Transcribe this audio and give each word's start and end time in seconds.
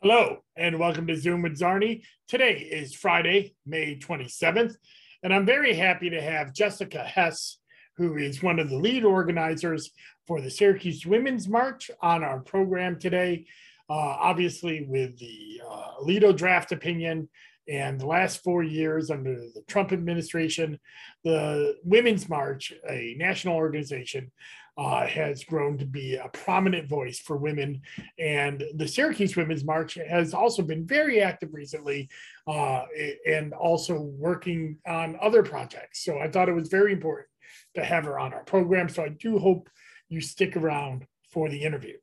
Hello, 0.00 0.38
and 0.56 0.78
welcome 0.78 1.06
to 1.06 1.14
Zoom 1.14 1.42
with 1.42 1.58
Czarny. 1.60 2.02
Today 2.28 2.54
is 2.54 2.94
Friday, 2.94 3.54
May 3.66 3.98
27th, 3.98 4.74
and 5.22 5.34
I'm 5.34 5.44
very 5.44 5.74
happy 5.74 6.08
to 6.08 6.22
have 6.22 6.54
Jessica 6.54 7.00
Hess, 7.00 7.58
who 7.98 8.16
is 8.16 8.42
one 8.42 8.58
of 8.58 8.70
the 8.70 8.78
lead 8.78 9.04
organizers 9.04 9.90
for 10.26 10.40
the 10.40 10.50
Syracuse 10.50 11.04
Women's 11.04 11.46
March, 11.46 11.90
on 12.00 12.24
our 12.24 12.40
program 12.40 12.98
today. 12.98 13.44
Uh, 13.90 13.92
obviously, 13.92 14.86
with 14.88 15.18
the 15.18 15.60
uh, 15.62 16.00
Alito 16.02 16.34
draft 16.34 16.72
opinion 16.72 17.28
and 17.68 18.00
the 18.00 18.06
last 18.06 18.42
four 18.42 18.62
years 18.62 19.10
under 19.10 19.34
the 19.34 19.62
Trump 19.68 19.92
administration, 19.92 20.78
the 21.22 21.76
Women's 21.84 22.30
March, 22.30 22.72
a 22.88 23.14
national 23.18 23.56
organization, 23.56 24.32
uh, 24.78 25.06
has 25.06 25.44
grown 25.44 25.78
to 25.78 25.86
be 25.86 26.16
a 26.16 26.28
prominent 26.28 26.88
voice 26.88 27.18
for 27.18 27.36
women. 27.36 27.80
And 28.18 28.62
the 28.74 28.86
Syracuse 28.86 29.34
Women's 29.34 29.64
March 29.64 29.94
has 29.94 30.34
also 30.34 30.62
been 30.62 30.86
very 30.86 31.20
active 31.20 31.54
recently 31.54 32.08
uh, 32.46 32.82
and 33.26 33.54
also 33.54 34.00
working 34.00 34.78
on 34.86 35.18
other 35.20 35.42
projects. 35.42 36.04
So 36.04 36.18
I 36.18 36.28
thought 36.28 36.48
it 36.48 36.54
was 36.54 36.68
very 36.68 36.92
important 36.92 37.28
to 37.74 37.84
have 37.84 38.04
her 38.04 38.18
on 38.18 38.34
our 38.34 38.44
program. 38.44 38.88
So 38.88 39.02
I 39.02 39.08
do 39.08 39.38
hope 39.38 39.70
you 40.08 40.20
stick 40.20 40.56
around 40.56 41.06
for 41.30 41.48
the 41.48 41.62
interview. 41.62 41.96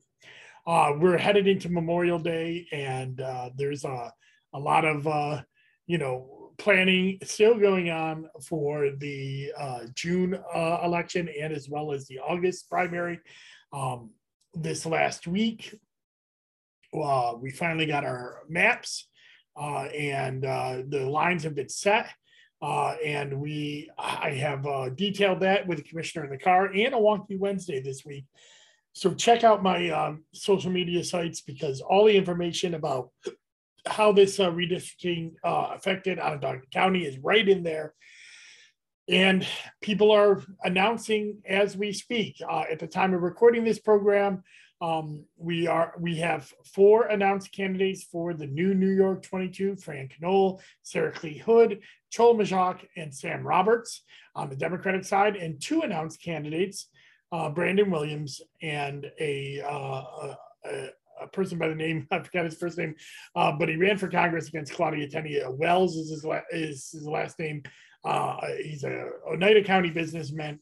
Uh, 0.65 0.93
we're 0.97 1.17
headed 1.17 1.47
into 1.47 1.69
Memorial 1.69 2.19
Day, 2.19 2.67
and 2.71 3.19
uh, 3.19 3.49
there's 3.55 3.83
a, 3.83 4.13
a 4.53 4.59
lot 4.59 4.85
of, 4.85 5.05
uh, 5.05 5.41
you 5.87 5.97
know, 5.97 6.32
planning 6.57 7.19
still 7.23 7.57
going 7.57 7.89
on 7.89 8.27
for 8.47 8.91
the 8.97 9.51
uh, 9.57 9.79
June 9.93 10.39
uh, 10.53 10.79
election 10.83 11.29
and 11.39 11.53
as 11.53 11.69
well 11.69 11.91
as 11.91 12.07
the 12.07 12.19
August 12.19 12.69
primary. 12.69 13.19
Um, 13.71 14.11
this 14.53 14.85
last 14.85 15.27
week, 15.27 15.73
uh, 16.93 17.33
we 17.39 17.49
finally 17.49 17.85
got 17.85 18.05
our 18.05 18.43
maps 18.47 19.07
uh, 19.55 19.85
and 19.85 20.45
uh, 20.45 20.83
the 20.87 21.09
lines 21.09 21.43
have 21.43 21.55
been 21.55 21.69
set. 21.69 22.07
Uh, 22.61 22.95
and 23.03 23.41
we, 23.41 23.89
I 23.97 24.29
have 24.31 24.95
detailed 24.95 25.41
that 25.41 25.67
with 25.67 25.79
the 25.79 25.83
commissioner 25.83 26.23
in 26.23 26.31
the 26.31 26.37
car 26.37 26.67
and 26.67 26.93
a 26.93 26.97
wonky 26.97 27.37
Wednesday 27.37 27.81
this 27.81 28.05
week. 28.05 28.25
So 28.93 29.13
check 29.13 29.43
out 29.43 29.63
my 29.63 29.89
um, 29.89 30.23
social 30.33 30.71
media 30.71 31.03
sites 31.03 31.41
because 31.41 31.81
all 31.81 32.05
the 32.05 32.15
information 32.15 32.75
about 32.75 33.09
how 33.85 34.11
this 34.11 34.39
uh, 34.39 34.49
redistricting 34.49 35.33
uh, 35.43 35.69
affected 35.75 36.19
Onondaga 36.19 36.61
County 36.71 37.05
is 37.05 37.17
right 37.19 37.47
in 37.47 37.63
there. 37.63 37.93
And 39.09 39.45
people 39.81 40.11
are 40.11 40.41
announcing 40.63 41.41
as 41.45 41.75
we 41.75 41.91
speak. 41.91 42.37
Uh, 42.47 42.63
at 42.71 42.79
the 42.79 42.87
time 42.87 43.13
of 43.13 43.21
recording 43.21 43.65
this 43.65 43.79
program, 43.79 44.43
um, 44.81 45.23
we 45.37 45.67
are 45.67 45.93
we 45.97 46.17
have 46.17 46.51
four 46.73 47.05
announced 47.05 47.53
candidates 47.53 48.03
for 48.03 48.33
the 48.33 48.47
new 48.47 48.73
New 48.73 48.89
York 48.89 49.23
22: 49.23 49.77
Fran 49.77 50.09
Conole, 50.09 50.61
Sarah 50.81 51.13
Klee 51.13 51.39
Hood, 51.39 51.79
Chol 52.13 52.35
Majok, 52.35 52.79
and 52.97 53.13
Sam 53.13 53.47
Roberts 53.47 54.03
on 54.35 54.49
the 54.49 54.57
Democratic 54.57 55.05
side, 55.05 55.37
and 55.37 55.61
two 55.61 55.81
announced 55.81 56.21
candidates, 56.21 56.89
uh, 57.31 57.49
Brandon 57.49 57.89
Williams 57.89 58.41
and 58.61 59.09
a, 59.19 59.61
uh, 59.61 60.35
a, 60.65 60.89
a 61.23 61.27
person 61.27 61.57
by 61.57 61.67
the 61.67 61.75
name 61.75 62.07
I 62.11 62.19
forgot 62.19 62.45
his 62.45 62.55
first 62.55 62.77
name, 62.77 62.95
uh, 63.35 63.51
but 63.53 63.69
he 63.69 63.75
ran 63.75 63.97
for 63.97 64.07
Congress 64.07 64.47
against 64.47 64.73
Claudia 64.73 65.07
Tenney. 65.07 65.39
Wells 65.47 65.95
is 65.95 66.09
his, 66.09 66.23
la- 66.23 66.41
is 66.51 66.89
his 66.91 67.07
last 67.07 67.39
name. 67.39 67.63
Uh, 68.03 68.37
he's 68.61 68.83
a 68.83 69.09
Oneida 69.27 69.63
County 69.63 69.89
businessman, 69.89 70.59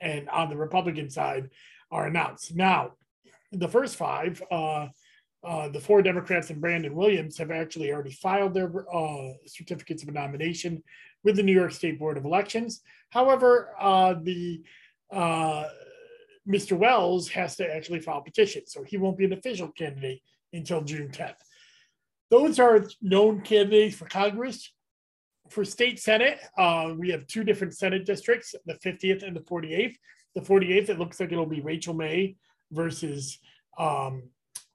and 0.00 0.28
on 0.28 0.50
the 0.50 0.56
Republican 0.56 1.08
side 1.10 1.48
are 1.90 2.06
announced 2.06 2.54
now. 2.54 2.92
The 3.52 3.68
first 3.68 3.96
five, 3.96 4.42
uh, 4.50 4.88
uh, 5.44 5.68
the 5.68 5.80
four 5.80 6.02
Democrats 6.02 6.50
and 6.50 6.60
Brandon 6.60 6.94
Williams 6.94 7.36
have 7.38 7.50
actually 7.50 7.92
already 7.92 8.12
filed 8.12 8.54
their 8.54 8.70
uh, 8.94 9.32
certificates 9.46 10.02
of 10.02 10.12
nomination 10.12 10.82
with 11.24 11.36
the 11.36 11.42
New 11.42 11.54
York 11.54 11.72
State 11.72 11.98
Board 11.98 12.16
of 12.16 12.24
Elections. 12.24 12.80
However, 13.10 13.74
uh, 13.78 14.14
the 14.22 14.62
uh, 15.10 15.64
Mr. 16.48 16.76
Wells 16.76 17.28
has 17.28 17.56
to 17.56 17.74
actually 17.74 18.00
file 18.00 18.20
petition, 18.20 18.62
so 18.66 18.82
he 18.82 18.96
won't 18.96 19.18
be 19.18 19.24
an 19.24 19.32
official 19.32 19.68
candidate 19.68 20.20
until 20.52 20.82
June 20.82 21.08
10th. 21.08 21.34
Those 22.30 22.58
are 22.58 22.86
known 23.00 23.42
candidates 23.42 23.96
for 23.96 24.06
Congress. 24.06 24.72
For 25.50 25.64
state 25.64 26.00
Senate, 26.00 26.38
uh, 26.56 26.94
we 26.96 27.10
have 27.10 27.26
two 27.26 27.44
different 27.44 27.76
Senate 27.76 28.06
districts, 28.06 28.54
the 28.64 28.74
50th 28.74 29.22
and 29.22 29.36
the 29.36 29.40
48th. 29.40 29.96
The 30.34 30.40
48th, 30.40 30.88
it 30.88 30.98
looks 30.98 31.20
like 31.20 31.30
it'll 31.30 31.44
be 31.44 31.60
Rachel 31.60 31.92
May 31.92 32.36
versus 32.70 33.38
um, 33.78 34.22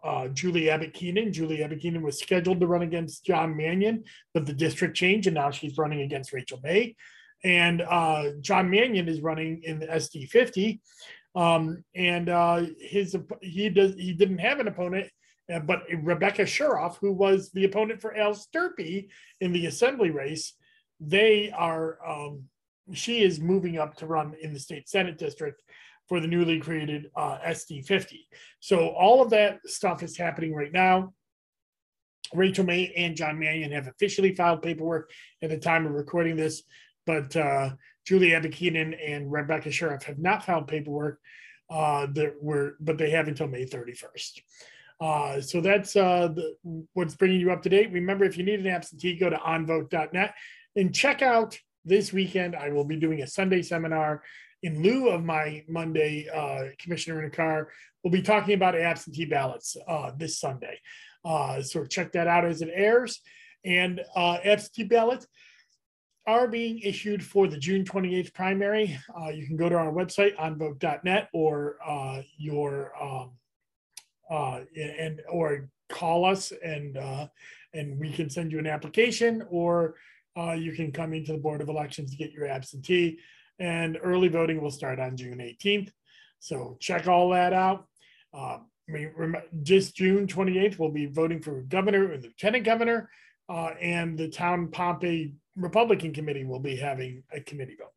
uh, 0.04 0.28
Julie 0.28 0.70
Abbott 0.70 0.94
Kenan. 0.94 1.34
Julie 1.34 1.64
Abbott 1.64 1.82
Kenan 1.82 2.04
was 2.04 2.20
scheduled 2.20 2.60
to 2.60 2.68
run 2.68 2.84
against 2.84 3.26
John 3.26 3.58
Mannion, 3.58 4.04
but 4.34 4.46
the 4.46 4.54
district 4.54 4.96
changed, 4.96 5.28
and 5.28 5.36
now 5.36 5.50
she's 5.50 5.78
running 5.78 6.02
against 6.02 6.34
Rachel 6.34 6.60
May. 6.64 6.96
And 7.44 7.82
uh, 7.82 8.32
John 8.42 8.70
Mannion 8.70 9.08
is 9.08 9.22
running 9.22 9.62
in 9.64 9.80
the 9.80 9.88
SD 9.88 10.30
50. 10.30 10.82
Um, 11.38 11.84
and 11.94 12.30
uh, 12.30 12.66
his 12.80 13.16
he 13.44 13.70
does 13.70 13.94
he 13.94 14.14
didn't 14.14 14.40
have 14.40 14.60
an 14.60 14.68
opponent, 14.68 15.08
uh, 15.54 15.60
but 15.60 15.84
Rebecca 16.02 16.42
Shiroff, 16.42 16.98
who 16.98 17.14
was 17.14 17.52
the 17.52 17.66
opponent 17.66 18.02
for 18.02 18.18
Al 18.18 18.34
Stirpe 18.34 19.08
in 19.40 19.54
the 19.54 19.68
assembly 19.68 20.10
race, 20.10 20.54
they 21.00 21.52
are 21.52 22.00
um, 22.04 22.46
she 22.92 23.22
is 23.22 23.40
moving 23.40 23.78
up 23.78 23.96
to 23.98 24.08
run 24.08 24.34
in 24.42 24.52
the 24.52 24.60
state 24.60 24.90
senate 24.90 25.20
district 25.20 25.62
for 26.10 26.20
the 26.20 26.28
newly 26.28 26.60
created 26.60 27.12
uh, 27.16 27.38
SD 27.46 27.86
50. 27.86 28.28
So 28.60 28.88
all 28.90 29.22
of 29.22 29.30
that 29.30 29.60
stuff 29.66 30.02
is 30.02 30.18
happening 30.18 30.56
right 30.56 30.72
now. 30.72 31.14
Rachel 32.34 32.66
May 32.66 32.92
and 32.98 33.16
John 33.16 33.38
Mannion 33.38 33.72
have 33.74 33.88
officially 33.88 34.34
filed 34.34 34.64
paperwork 34.64 35.12
at 35.44 35.52
the 35.52 35.58
time 35.60 35.86
of 35.86 35.92
recording 35.92 36.36
this, 36.36 36.64
but 37.06 37.36
uh, 37.36 37.72
Julie 38.08 38.34
Abbott 38.34 38.54
Kenan 38.54 38.94
and 38.94 39.30
Rebecca 39.30 39.68
Shiroff 39.68 40.04
have 40.04 40.18
not 40.18 40.46
filed 40.46 40.68
paperwork. 40.68 41.20
Uh, 41.70 42.08
that 42.14 42.42
were, 42.42 42.78
but 42.80 42.98
they 42.98 43.10
have 43.10 43.28
until 43.28 43.46
May 43.46 43.66
31st. 43.66 44.40
Uh, 45.02 45.42
so 45.42 45.60
that's 45.60 45.98
uh, 45.98 46.30
the, 46.34 46.56
what's 46.94 47.14
bringing 47.14 47.42
you 47.42 47.52
up 47.52 47.62
to 47.62 47.68
date. 47.68 47.92
Remember, 47.92 48.24
if 48.24 48.38
you 48.38 48.46
need 48.46 48.62
an 48.62 48.68
absentee, 48.68 49.18
go 49.18 49.30
to 49.30 49.36
onvote.net 49.36 50.34
and 50.78 50.96
check 50.96 51.22
out 51.22 51.60
this 51.84 52.14
weekend. 52.14 52.56
I 52.56 52.70
will 52.70 52.86
be 52.86 52.96
doing 52.96 53.22
a 53.22 53.28
Sunday 53.28 53.62
seminar 53.62 54.24
in 54.64 54.82
lieu 54.82 55.10
of 55.10 55.26
my 55.26 55.66
Monday 55.68 56.30
uh, 56.34 56.70
commissioner 56.80 57.20
in 57.20 57.28
a 57.28 57.36
car. 57.36 57.68
We'll 58.02 58.14
be 58.14 58.22
talking 58.22 58.54
about 58.54 58.74
absentee 58.74 59.26
ballots 59.26 59.76
uh, 59.90 60.12
this 60.18 60.40
Sunday. 60.40 60.80
Uh, 61.26 61.62
so 61.62 61.84
check 61.84 62.14
that 62.14 62.28
out 62.28 62.46
as 62.46 62.62
it 62.62 62.70
airs. 62.74 63.20
And 63.66 64.00
uh, 64.16 64.38
absentee 64.42 64.86
ballots 64.86 65.28
are 66.28 66.48
being 66.48 66.80
issued 66.80 67.24
for 67.24 67.48
the 67.48 67.58
June 67.58 67.86
28th 67.86 68.34
primary. 68.34 69.00
Uh, 69.18 69.30
you 69.30 69.48
can 69.48 69.56
go 69.56 69.70
to 69.70 69.76
our 69.76 69.92
website 69.92 70.36
onvote.net 70.36 71.30
or 71.34 71.78
uh, 71.88 72.22
your 72.38 72.92
um, 73.02 73.32
uh, 74.30 74.60
and 74.76 75.22
or 75.30 75.70
call 75.88 76.26
us 76.26 76.52
and 76.62 76.98
uh, 76.98 77.28
and 77.74 77.98
we 77.98 78.12
can 78.12 78.30
send 78.30 78.52
you 78.52 78.60
an 78.60 78.68
application 78.68 79.42
or 79.50 79.96
uh, 80.38 80.52
you 80.52 80.74
can 80.74 80.92
come 80.92 81.14
into 81.14 81.32
the 81.32 81.38
Board 81.38 81.62
of 81.62 81.70
Elections 81.70 82.12
to 82.12 82.18
get 82.18 82.34
your 82.34 82.46
absentee. 82.46 83.20
And 83.60 83.98
early 84.04 84.28
voting 84.28 84.62
will 84.62 84.70
start 84.70 85.00
on 85.00 85.18
June 85.18 85.40
18th. 85.40 85.90
So 86.40 86.78
check 86.80 87.08
all 87.08 87.30
that 87.32 87.54
out. 87.54 87.88
I 88.36 88.60
mean, 88.88 89.36
just 89.64 89.96
June 89.96 90.28
28th, 90.28 90.78
we'll 90.78 90.92
be 90.92 91.08
voting 91.08 91.42
for 91.42 91.62
governor 91.64 92.12
and 92.12 92.24
lieutenant 92.24 92.64
governor, 92.64 93.10
uh, 93.50 93.72
and 93.82 94.18
the 94.18 94.30
town 94.30 94.70
Pompey 94.70 95.34
Republican 95.58 96.14
committee 96.14 96.46
will 96.46 96.60
be 96.60 96.76
having 96.76 97.24
a 97.32 97.42
committee 97.42 97.76
vote. 97.78 97.94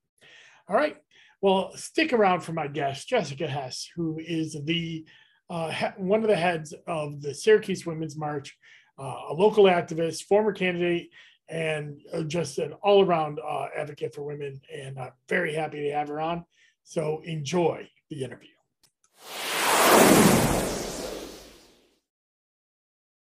All 0.68 0.76
right. 0.76 0.96
Well, 1.42 1.72
stick 1.76 2.12
around 2.12 2.40
for 2.40 2.52
my 2.52 2.66
guest, 2.66 3.08
Jessica 3.08 3.46
Hess, 3.46 3.88
who 3.94 4.18
is 4.18 4.56
the 4.64 5.04
uh, 5.48 5.90
one 5.96 6.22
of 6.22 6.28
the 6.28 6.36
heads 6.36 6.74
of 6.86 7.20
the 7.20 7.34
Syracuse 7.34 7.84
Women's 7.84 8.16
March, 8.16 8.56
uh, 8.98 9.16
a 9.30 9.34
local 9.34 9.64
activist, 9.64 10.24
former 10.24 10.52
candidate, 10.52 11.10
and 11.48 12.00
uh, 12.12 12.22
just 12.22 12.58
an 12.58 12.72
all 12.84 13.04
around 13.04 13.40
uh, 13.40 13.66
advocate 13.76 14.14
for 14.14 14.22
women. 14.22 14.60
And 14.72 14.98
I'm 14.98 15.12
very 15.28 15.54
happy 15.54 15.82
to 15.82 15.92
have 15.92 16.08
her 16.08 16.20
on. 16.20 16.44
So 16.84 17.20
enjoy 17.24 17.88
the 18.10 18.22
interview. 18.22 18.48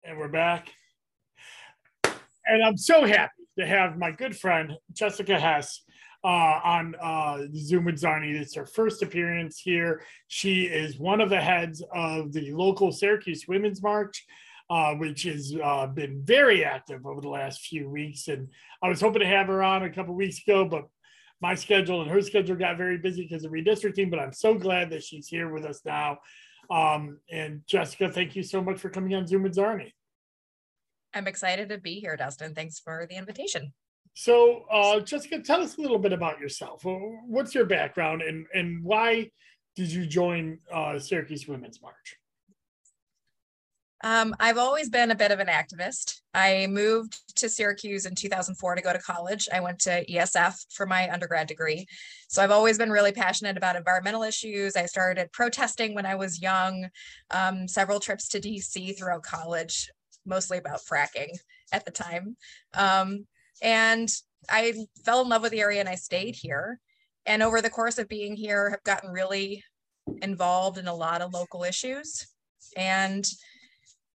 And 0.04 0.18
we're 0.18 0.28
back. 0.28 0.70
And 2.46 2.64
I'm 2.64 2.78
so 2.78 3.06
happy 3.06 3.41
to 3.62 3.68
have 3.68 3.98
my 3.98 4.12
good 4.12 4.38
friend, 4.38 4.74
Jessica 4.94 5.40
Hess, 5.40 5.84
uh, 6.24 6.28
on 6.28 6.96
uh, 7.02 7.40
Zoom 7.56 7.86
with 7.86 7.96
Czarny. 7.96 8.36
It's 8.40 8.56
her 8.56 8.66
first 8.66 9.02
appearance 9.02 9.60
here. 9.60 10.04
She 10.28 10.64
is 10.64 11.00
one 11.00 11.22
of 11.22 11.30
the 11.30 11.42
heads 11.42 11.84
of 11.94 12.32
the 12.32 12.52
local 12.52 12.92
Syracuse 12.92 13.46
Women's 13.48 13.82
March. 13.82 14.26
Uh, 14.70 14.96
which 14.96 15.24
has 15.24 15.54
uh, 15.62 15.86
been 15.86 16.22
very 16.24 16.64
active 16.64 17.06
over 17.06 17.20
the 17.20 17.28
last 17.28 17.60
few 17.60 17.90
weeks. 17.90 18.30
And 18.30 18.48
I 18.82 18.88
was 18.88 19.02
hoping 19.02 19.20
to 19.20 19.28
have 19.28 19.48
her 19.48 19.62
on 19.62 19.84
a 19.84 19.90
couple 19.90 20.16
weeks 20.16 20.42
ago, 20.48 20.64
but 20.64 20.86
my 21.42 21.56
schedule 21.56 22.02
and 22.02 22.10
her 22.10 22.22
schedule 22.22 22.56
got 22.56 22.78
very 22.78 22.98
busy 22.98 23.24
because 23.24 23.44
of 23.44 23.52
redistricting. 23.52 24.10
But 24.10 24.20
I'm 24.20 24.32
so 24.32 24.54
glad 24.54 24.92
that 24.92 25.04
she's 25.04 25.28
here 25.28 25.52
with 25.52 25.66
us 25.66 25.82
now. 25.84 26.20
Um, 26.70 27.20
and 27.30 27.64
Jessica, 27.68 28.10
thank 28.10 28.38
you 28.38 28.44
so 28.44 28.62
much 28.62 28.80
for 28.80 28.90
coming 28.90 29.14
on 29.14 29.28
Zoom 29.28 29.44
with 29.44 29.58
Czarny. 29.58 29.92
I'm 31.14 31.28
excited 31.28 31.70
to 31.70 31.78
be 31.78 32.00
here, 32.00 32.16
Dustin. 32.16 32.56
Thanks 32.56 32.80
for 32.80 33.06
the 33.10 33.18
invitation. 33.18 33.74
So, 34.14 34.66
uh, 34.72 35.00
Jessica, 35.00 35.40
tell 35.40 35.62
us 35.62 35.78
a 35.78 35.82
little 35.82 36.00
bit 36.00 36.14
about 36.14 36.40
yourself. 36.40 36.84
What's 36.84 37.56
your 37.56 37.66
background 37.66 38.22
and, 38.22 38.46
and 38.54 38.84
why 38.84 39.32
did 39.76 39.92
you 39.92 40.06
join 40.06 40.60
uh, 40.72 41.00
Syracuse 41.00 41.48
Women's 41.48 41.82
March? 41.82 42.18
Um, 44.04 44.36
I've 44.40 44.58
always 44.58 44.90
been 44.90 45.12
a 45.12 45.16
bit 45.16 45.32
of 45.32 45.40
an 45.40 45.48
activist. 45.48 46.22
I 46.34 46.68
moved 46.68 47.20
to 47.38 47.48
Syracuse 47.48 48.06
in 48.06 48.16
2004 48.16 48.76
to 48.76 48.82
go 48.82 48.92
to 48.92 49.00
college. 49.00 49.48
I 49.54 49.60
went 49.60 49.80
to 49.82 50.04
ESF 50.06 50.56
for 50.72 50.88
my 50.88 51.12
undergrad 51.12 51.48
degree. 51.48 51.86
So 52.28 52.42
I've 52.42 52.52
always 52.52 52.80
been 52.80 52.90
really 52.90 53.12
passionate 53.12 53.58
about 53.58 53.76
environmental 53.76 54.24
issues. 54.24 54.76
I 54.76 54.88
started 54.88 55.32
protesting 55.32 55.94
when 55.94 56.08
I 56.08 56.16
was 56.16 56.42
young, 56.42 56.90
um, 57.30 57.68
several 57.68 58.00
trips 58.00 58.28
to 58.30 58.40
DC 58.40 58.98
throughout 58.98 59.22
college, 59.22 59.88
mostly 60.26 60.58
about 60.58 60.82
fracking 60.82 61.30
at 61.72 61.86
the 61.86 61.92
time. 61.92 62.36
Um, 62.74 63.26
and 63.62 64.10
I 64.50 64.74
fell 65.06 65.22
in 65.22 65.30
love 65.30 65.44
with 65.44 65.52
the 65.52 65.62
area 65.62 65.80
and 65.80 65.90
I 65.90 65.96
stayed 65.96 66.36
here. 66.36 66.80
And 67.26 67.44
over 67.44 67.62
the 67.62 67.70
course 67.70 67.98
of 67.98 68.08
being 68.08 68.36
here, 68.36 68.70
have 68.72 68.84
gotten 68.84 69.12
really 69.12 69.64
involved 70.22 70.78
in 70.78 70.88
a 70.88 70.96
lot 70.96 71.22
of 71.22 71.34
local 71.34 71.64
issues. 71.64 72.28
And 72.76 73.26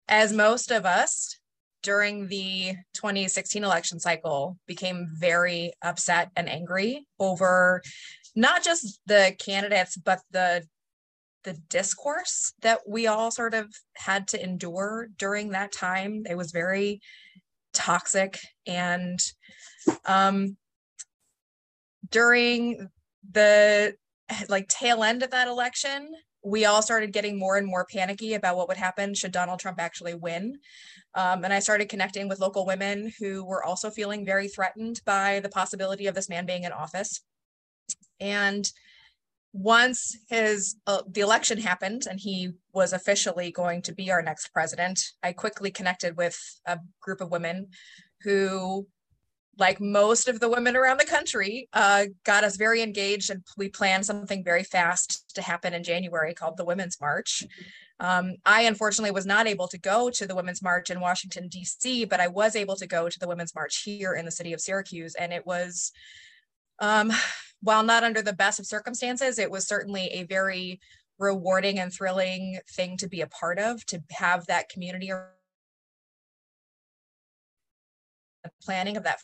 as 0.08 0.32
most 0.32 0.70
of 0.70 0.86
us 0.86 1.38
during 1.82 2.28
the 2.28 2.74
2016 2.94 3.62
election 3.62 4.00
cycle 4.00 4.58
became 4.66 5.08
very 5.12 5.72
upset 5.82 6.30
and 6.34 6.48
angry 6.48 7.06
over 7.20 7.82
not 8.34 8.64
just 8.64 9.00
the 9.06 9.36
candidates 9.38 9.96
but 9.96 10.20
the 10.30 10.64
the 11.44 11.54
discourse 11.68 12.52
that 12.62 12.80
we 12.86 13.06
all 13.06 13.30
sort 13.30 13.54
of 13.54 13.66
had 13.96 14.26
to 14.28 14.42
endure 14.42 15.08
during 15.18 15.50
that 15.50 15.72
time 15.72 16.24
it 16.28 16.36
was 16.36 16.52
very 16.52 17.00
toxic 17.72 18.38
and 18.66 19.18
um 20.06 20.56
during 22.10 22.88
the 23.32 23.94
like 24.48 24.68
tail 24.68 25.02
end 25.02 25.22
of 25.22 25.30
that 25.30 25.48
election 25.48 26.08
we 26.44 26.66
all 26.66 26.82
started 26.82 27.12
getting 27.12 27.38
more 27.38 27.56
and 27.56 27.66
more 27.66 27.86
panicky 27.86 28.34
about 28.34 28.56
what 28.56 28.68
would 28.68 28.76
happen 28.76 29.14
should 29.14 29.32
Donald 29.32 29.58
Trump 29.58 29.80
actually 29.80 30.14
win. 30.14 30.58
Um, 31.14 31.42
and 31.42 31.54
I 31.54 31.58
started 31.58 31.88
connecting 31.88 32.28
with 32.28 32.38
local 32.38 32.66
women 32.66 33.10
who 33.18 33.44
were 33.44 33.64
also 33.64 33.88
feeling 33.90 34.26
very 34.26 34.46
threatened 34.48 35.00
by 35.06 35.40
the 35.40 35.48
possibility 35.48 36.06
of 36.06 36.14
this 36.14 36.28
man 36.28 36.44
being 36.44 36.64
in 36.64 36.72
office. 36.72 37.22
And 38.20 38.70
once 39.54 40.16
his 40.28 40.76
uh, 40.88 41.02
the 41.08 41.20
election 41.20 41.58
happened 41.58 42.06
and 42.10 42.18
he 42.18 42.50
was 42.72 42.92
officially 42.92 43.52
going 43.52 43.80
to 43.80 43.94
be 43.94 44.10
our 44.10 44.20
next 44.20 44.48
president, 44.48 45.00
I 45.22 45.32
quickly 45.32 45.70
connected 45.70 46.16
with 46.16 46.36
a 46.66 46.78
group 47.00 47.20
of 47.20 47.30
women 47.30 47.68
who 48.22 48.86
like 49.58 49.80
most 49.80 50.28
of 50.28 50.40
the 50.40 50.48
women 50.48 50.76
around 50.76 50.98
the 50.98 51.06
country, 51.06 51.68
uh, 51.72 52.06
got 52.24 52.44
us 52.44 52.56
very 52.56 52.82
engaged, 52.82 53.30
and 53.30 53.42
we 53.56 53.68
planned 53.68 54.04
something 54.04 54.42
very 54.42 54.64
fast 54.64 55.32
to 55.34 55.42
happen 55.42 55.74
in 55.74 55.84
January 55.84 56.34
called 56.34 56.56
the 56.56 56.64
Women's 56.64 57.00
March. 57.00 57.44
Um, 58.00 58.34
I 58.44 58.62
unfortunately 58.62 59.12
was 59.12 59.26
not 59.26 59.46
able 59.46 59.68
to 59.68 59.78
go 59.78 60.10
to 60.10 60.26
the 60.26 60.34
Women's 60.34 60.62
March 60.62 60.90
in 60.90 61.00
Washington, 61.00 61.48
D.C., 61.48 62.04
but 62.06 62.20
I 62.20 62.26
was 62.26 62.56
able 62.56 62.76
to 62.76 62.86
go 62.86 63.08
to 63.08 63.18
the 63.18 63.28
Women's 63.28 63.54
March 63.54 63.82
here 63.84 64.14
in 64.14 64.24
the 64.24 64.30
city 64.30 64.52
of 64.52 64.60
Syracuse, 64.60 65.14
and 65.14 65.32
it 65.32 65.46
was, 65.46 65.92
um, 66.80 67.12
while 67.64 67.82
not 67.82 68.04
under 68.04 68.22
the 68.22 68.32
best 68.32 68.60
of 68.60 68.66
circumstances, 68.66 69.38
it 69.38 69.50
was 69.50 69.66
certainly 69.66 70.06
a 70.08 70.24
very 70.24 70.80
rewarding 71.18 71.78
and 71.78 71.92
thrilling 71.92 72.60
thing 72.70 72.96
to 72.98 73.08
be 73.08 73.22
a 73.22 73.26
part 73.26 73.58
of, 73.58 73.84
to 73.86 74.02
have 74.10 74.46
that 74.46 74.68
community 74.68 75.10
planning 78.62 78.96
of 78.96 79.04
that. 79.04 79.18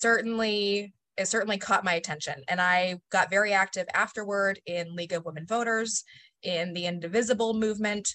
Certainly 0.00 0.94
it 1.16 1.26
certainly 1.26 1.58
caught 1.58 1.84
my 1.84 1.94
attention 1.94 2.42
and 2.48 2.62
i 2.62 2.98
got 3.10 3.28
very 3.28 3.52
active 3.52 3.86
afterward 3.92 4.58
in 4.64 4.94
league 4.94 5.12
of 5.12 5.26
women 5.26 5.44
voters 5.44 6.02
in 6.42 6.72
the 6.72 6.86
indivisible 6.86 7.52
movement 7.52 8.14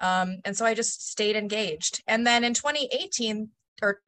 um, 0.00 0.38
and 0.44 0.56
so 0.56 0.64
i 0.64 0.74
just 0.74 1.08
stayed 1.10 1.36
engaged. 1.36 2.02
And 2.06 2.26
then 2.26 2.44
in 2.44 2.54
2018 2.54 3.50
or 3.82 4.00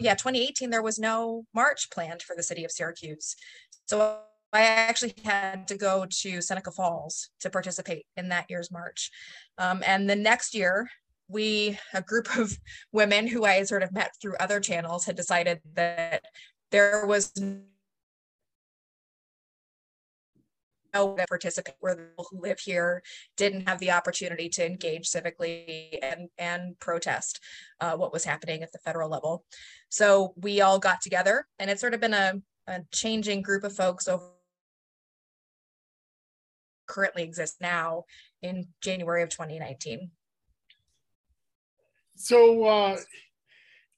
yeah 0.00 0.14
2018 0.14 0.70
there 0.70 0.82
was 0.82 0.98
no 0.98 1.44
march 1.54 1.90
planned 1.90 2.22
for 2.22 2.36
the 2.36 2.42
city 2.42 2.64
of 2.64 2.70
syracuse. 2.70 3.36
So 3.86 4.18
i 4.52 4.62
actually 4.62 5.14
had 5.24 5.68
to 5.68 5.76
go 5.76 6.06
to 6.08 6.40
seneca 6.40 6.70
falls 6.70 7.30
to 7.40 7.50
participate 7.50 8.06
in 8.16 8.28
that 8.30 8.46
year's 8.48 8.70
march. 8.70 9.10
Um, 9.58 9.82
and 9.86 10.08
the 10.08 10.16
next 10.16 10.54
year 10.54 10.88
we 11.28 11.78
a 11.94 12.02
group 12.02 12.36
of 12.38 12.56
women 12.92 13.26
who 13.26 13.44
i 13.44 13.62
sort 13.62 13.82
of 13.82 13.92
met 13.92 14.12
through 14.20 14.36
other 14.40 14.60
channels 14.60 15.04
had 15.04 15.16
decided 15.16 15.60
that 15.74 16.22
there 16.70 17.06
was 17.06 17.32
no 20.98 21.26
participant 21.28 21.76
where 21.80 21.94
the 21.94 22.02
people 22.02 22.26
who 22.30 22.40
live 22.40 22.58
here 22.58 23.02
didn't 23.36 23.68
have 23.68 23.78
the 23.78 23.90
opportunity 23.90 24.48
to 24.48 24.66
engage 24.66 25.08
civically 25.08 25.98
and, 26.02 26.28
and 26.38 26.78
protest 26.80 27.40
uh, 27.80 27.96
what 27.96 28.12
was 28.12 28.24
happening 28.24 28.62
at 28.62 28.72
the 28.72 28.78
federal 28.78 29.10
level. 29.10 29.44
So 29.88 30.34
we 30.36 30.60
all 30.60 30.78
got 30.78 31.00
together 31.00 31.46
and 31.58 31.70
it's 31.70 31.80
sort 31.80 31.94
of 31.94 32.00
been 32.00 32.14
a, 32.14 32.34
a 32.66 32.80
changing 32.92 33.42
group 33.42 33.64
of 33.64 33.74
folks 33.74 34.08
over 34.08 34.24
currently 36.86 37.22
exists 37.22 37.58
now 37.60 38.04
in 38.42 38.66
January 38.80 39.22
of 39.22 39.28
2019. 39.28 40.10
So 42.16 42.64
uh, 42.64 42.96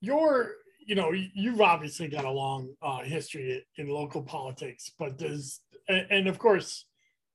your 0.00 0.50
you 0.87 0.96
know, 0.96 1.12
you've 1.12 1.61
obviously 1.61 2.08
got 2.08 2.25
a 2.25 2.31
long 2.31 2.70
uh, 2.82 3.03
history 3.03 3.64
in 3.76 3.88
local 3.88 4.23
politics, 4.23 4.91
but 4.99 5.17
does 5.19 5.61
and 5.88 6.29
of 6.29 6.38
course, 6.38 6.87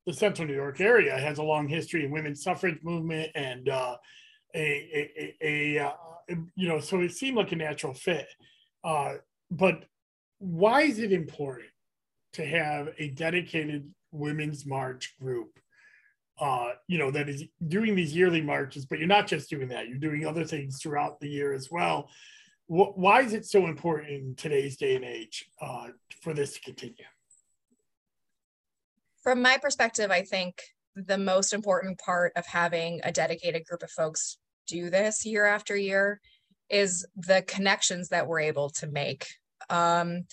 the 0.06 0.14
Central 0.14 0.48
New 0.48 0.54
York 0.54 0.80
area 0.80 1.18
has 1.18 1.38
a 1.38 1.44
long 1.44 1.68
history 1.68 2.06
in 2.06 2.12
women's 2.12 2.44
suffrage 2.44 2.80
movement 2.84 3.32
and 3.36 3.70
uh, 3.70 3.96
a, 4.54 4.60
a, 4.60 5.36
a, 5.42 5.78
a 5.78 5.86
uh, 5.86 5.94
you 6.56 6.68
know, 6.68 6.80
so 6.80 7.02
it 7.02 7.12
seemed 7.12 7.38
like 7.38 7.52
a 7.52 7.56
natural 7.56 7.94
fit. 7.94 8.28
Uh, 8.84 9.16
but 9.52 9.86
why 10.40 10.82
is 10.82 11.00
it 11.00 11.12
important 11.12 11.70
to 12.34 12.46
have 12.46 12.90
a 12.98 13.10
dedicated 13.10 13.92
women's 14.12 14.66
march 14.66 15.16
group? 15.20 15.60
Uh, 16.40 16.72
you 16.88 16.98
know, 16.98 17.12
that 17.12 17.30
is 17.30 17.46
doing 17.68 17.96
these 17.96 18.14
yearly 18.14 18.42
marches, 18.42 18.86
but 18.86 19.00
you're 19.00 19.08
not 19.08 19.28
just 19.28 19.50
doing 19.50 19.70
that, 19.70 19.88
you're 19.88 19.98
doing 19.98 20.26
other 20.26 20.44
things 20.44 20.82
throughout 20.82 21.20
the 21.20 21.30
year 21.30 21.54
as 21.54 21.70
well 21.72 22.10
wh- 22.68 22.98
why 22.98 23.22
is 23.22 23.34
it 23.34 23.46
so 23.46 23.68
important 23.68 24.10
in 24.10 24.36
today's 24.36 24.78
day 24.78 24.96
and 24.96 25.06
age 25.06 25.50
uh, 25.62 25.88
for 26.22 26.34
this 26.34 26.54
to 26.54 26.62
continue? 26.62 27.06
From 29.26 29.42
my 29.42 29.58
perspective, 29.58 30.12
I 30.12 30.22
think 30.22 30.62
the 30.96 31.18
most 31.18 31.52
important 31.52 31.98
part 31.98 32.32
of 32.36 32.46
having 32.46 33.02
a 33.04 33.12
dedicated 33.12 33.66
group 33.66 33.82
of 33.82 33.90
folks 33.90 34.38
do 34.68 34.92
this 34.92 35.26
year 35.26 35.46
after 35.46 35.76
year 35.76 36.22
is 36.70 37.08
the 37.16 37.42
connections 37.42 38.10
that 38.10 38.28
we're 38.28 38.42
able 38.42 38.70
to 38.70 38.86
make. 38.86 39.26
Um, 39.68 40.26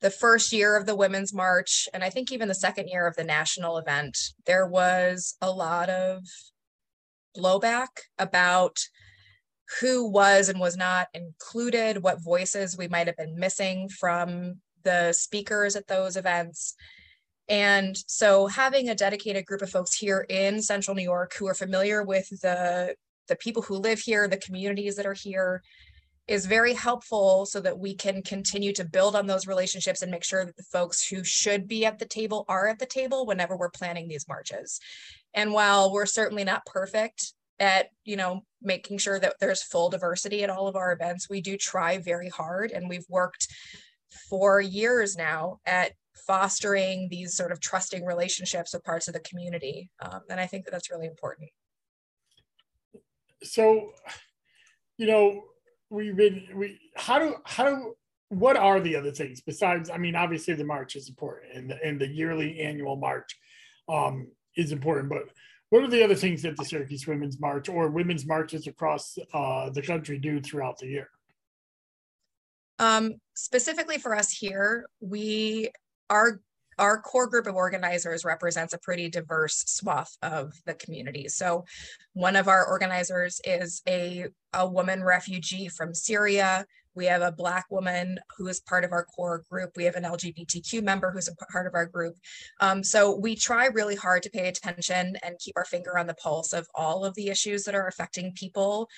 the 0.00 0.10
first 0.10 0.52
year 0.52 0.76
of 0.76 0.86
the 0.86 0.96
Women's 0.96 1.32
March, 1.32 1.88
and 1.94 2.02
I 2.02 2.10
think 2.10 2.32
even 2.32 2.48
the 2.48 2.54
second 2.54 2.88
year 2.88 3.06
of 3.06 3.14
the 3.14 3.22
national 3.22 3.78
event, 3.78 4.18
there 4.44 4.66
was 4.66 5.36
a 5.40 5.48
lot 5.48 5.88
of 5.88 6.24
blowback 7.38 7.86
about 8.18 8.76
who 9.80 10.10
was 10.10 10.48
and 10.48 10.58
was 10.58 10.76
not 10.76 11.06
included, 11.14 12.02
what 12.02 12.20
voices 12.20 12.76
we 12.76 12.88
might 12.88 13.06
have 13.06 13.16
been 13.16 13.38
missing 13.38 13.88
from 13.88 14.54
the 14.82 15.12
speakers 15.12 15.76
at 15.76 15.86
those 15.86 16.16
events. 16.16 16.74
And 17.52 17.94
so 18.06 18.46
having 18.46 18.88
a 18.88 18.94
dedicated 18.94 19.44
group 19.44 19.60
of 19.60 19.68
folks 19.68 19.94
here 19.94 20.24
in 20.30 20.62
central 20.62 20.96
New 20.96 21.02
York 21.02 21.34
who 21.38 21.46
are 21.46 21.54
familiar 21.54 22.02
with 22.02 22.26
the, 22.40 22.94
the 23.28 23.36
people 23.36 23.60
who 23.60 23.76
live 23.76 23.98
here, 23.98 24.26
the 24.26 24.38
communities 24.38 24.96
that 24.96 25.04
are 25.04 25.12
here, 25.12 25.62
is 26.26 26.46
very 26.46 26.72
helpful 26.72 27.44
so 27.44 27.60
that 27.60 27.78
we 27.78 27.94
can 27.94 28.22
continue 28.22 28.72
to 28.72 28.86
build 28.86 29.14
on 29.14 29.26
those 29.26 29.46
relationships 29.46 30.00
and 30.00 30.10
make 30.10 30.24
sure 30.24 30.46
that 30.46 30.56
the 30.56 30.62
folks 30.62 31.06
who 31.06 31.22
should 31.22 31.68
be 31.68 31.84
at 31.84 31.98
the 31.98 32.06
table 32.06 32.46
are 32.48 32.68
at 32.68 32.78
the 32.78 32.86
table 32.86 33.26
whenever 33.26 33.54
we're 33.54 33.68
planning 33.68 34.08
these 34.08 34.26
marches. 34.26 34.80
And 35.34 35.52
while 35.52 35.92
we're 35.92 36.06
certainly 36.06 36.44
not 36.44 36.64
perfect 36.64 37.34
at 37.60 37.88
you 38.06 38.16
know 38.16 38.40
making 38.62 38.96
sure 38.96 39.20
that 39.20 39.34
there's 39.40 39.62
full 39.62 39.90
diversity 39.90 40.42
at 40.42 40.48
all 40.48 40.68
of 40.68 40.74
our 40.74 40.90
events 40.90 41.28
we 41.28 41.42
do 41.42 41.58
try 41.58 41.98
very 41.98 42.30
hard 42.30 42.70
and 42.70 42.88
we've 42.88 43.04
worked 43.10 43.46
for 44.30 44.58
years 44.58 45.16
now 45.16 45.60
at 45.66 45.92
fostering 46.14 47.08
these 47.10 47.34
sort 47.34 47.52
of 47.52 47.60
trusting 47.60 48.04
relationships 48.04 48.72
with 48.72 48.84
parts 48.84 49.08
of 49.08 49.14
the 49.14 49.20
community 49.20 49.90
um, 50.00 50.20
and 50.30 50.40
i 50.40 50.46
think 50.46 50.64
that 50.64 50.70
that's 50.70 50.90
really 50.90 51.06
important 51.06 51.48
so 53.42 53.90
you 54.98 55.06
know 55.06 55.44
we've 55.90 56.16
been 56.16 56.46
we 56.54 56.78
how 56.96 57.18
do 57.18 57.36
how 57.44 57.64
do 57.64 57.94
what 58.28 58.56
are 58.56 58.80
the 58.80 58.96
other 58.96 59.10
things 59.10 59.40
besides 59.40 59.90
i 59.90 59.98
mean 59.98 60.14
obviously 60.14 60.54
the 60.54 60.64
march 60.64 60.96
is 60.96 61.08
important 61.08 61.52
and 61.54 61.70
the, 61.70 61.82
and 61.84 62.00
the 62.00 62.08
yearly 62.08 62.60
annual 62.60 62.96
march 62.96 63.36
um, 63.88 64.28
is 64.56 64.72
important 64.72 65.08
but 65.08 65.24
what 65.72 65.82
are 65.82 65.88
the 65.88 66.04
other 66.04 66.14
things 66.14 66.42
that 66.42 66.54
the 66.58 66.66
Syracuse 66.66 67.06
Women's 67.06 67.40
March 67.40 67.70
or 67.70 67.88
women's 67.88 68.26
marches 68.26 68.66
across 68.66 69.16
uh, 69.32 69.70
the 69.70 69.80
country 69.80 70.18
do 70.18 70.38
throughout 70.38 70.76
the 70.76 70.86
year? 70.86 71.08
Um, 72.78 73.14
specifically 73.34 73.96
for 73.96 74.14
us 74.14 74.30
here, 74.30 74.84
we 75.00 75.70
our 76.12 76.40
our 76.78 77.00
core 77.00 77.26
group 77.26 77.46
of 77.46 77.54
organizers 77.54 78.24
represents 78.24 78.72
a 78.72 78.78
pretty 78.78 79.08
diverse 79.08 79.62
swath 79.66 80.16
of 80.22 80.54
the 80.64 80.74
community. 80.74 81.28
So 81.28 81.64
one 82.14 82.34
of 82.34 82.48
our 82.48 82.66
organizers 82.66 83.40
is 83.44 83.82
a, 83.86 84.26
a 84.54 84.66
woman 84.66 85.04
refugee 85.04 85.68
from 85.68 85.94
Syria. 85.94 86.64
We 86.94 87.04
have 87.06 87.20
a 87.22 87.30
Black 87.30 87.66
woman 87.70 88.18
who 88.36 88.48
is 88.48 88.60
part 88.60 88.84
of 88.84 88.92
our 88.92 89.04
core 89.04 89.44
group. 89.50 89.72
We 89.76 89.84
have 89.84 89.96
an 89.96 90.04
LGBTQ 90.04 90.82
member 90.82 91.10
who's 91.10 91.28
a 91.28 91.36
part 91.52 91.66
of 91.66 91.74
our 91.74 91.86
group. 91.86 92.14
Um, 92.60 92.82
so 92.82 93.16
we 93.16 93.36
try 93.36 93.66
really 93.66 93.96
hard 93.96 94.22
to 94.24 94.30
pay 94.30 94.48
attention 94.48 95.16
and 95.22 95.38
keep 95.38 95.56
our 95.56 95.66
finger 95.66 95.98
on 95.98 96.06
the 96.06 96.14
pulse 96.14 96.52
of 96.52 96.66
all 96.74 97.04
of 97.04 97.14
the 97.14 97.28
issues 97.28 97.64
that 97.64 97.74
are 97.74 97.86
affecting 97.86 98.32
people 98.32 98.88